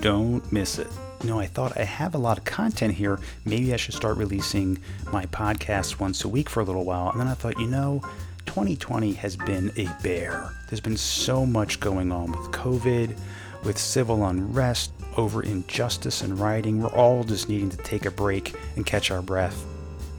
[0.00, 0.88] Don't miss it.
[1.22, 3.18] You know, I thought I have a lot of content here.
[3.44, 4.78] Maybe I should start releasing
[5.12, 7.10] my podcast once a week for a little while.
[7.10, 8.02] And then I thought, you know,
[8.46, 10.50] 2020 has been a bear.
[10.68, 13.16] There's been so much going on with COVID,
[13.64, 16.82] with civil unrest, over injustice and rioting.
[16.82, 19.64] We're all just needing to take a break and catch our breath.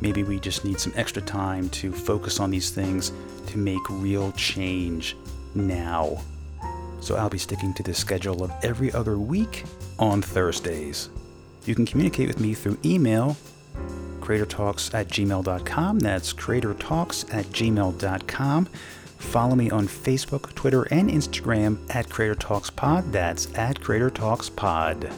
[0.01, 3.11] Maybe we just need some extra time to focus on these things
[3.47, 5.15] to make real change
[5.53, 6.21] now.
[6.99, 9.63] So I'll be sticking to the schedule of every other week
[9.99, 11.09] on Thursdays.
[11.65, 13.37] You can communicate with me through email,
[14.19, 15.99] creatortalks at gmail.com.
[15.99, 18.65] That's creatortalks at gmail.com.
[19.17, 23.11] Follow me on Facebook, Twitter, and Instagram at Creator Talks Pod.
[23.11, 25.11] That's at Creator Talks Pod.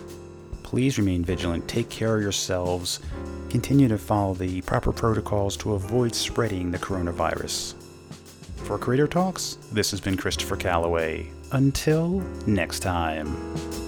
[0.64, 3.00] Please remain vigilant, take care of yourselves,
[3.50, 7.74] continue to follow the proper protocols to avoid spreading the coronavirus.
[8.66, 11.32] For Creator Talks, this has been Christopher Calloway.
[11.54, 13.87] Until next time.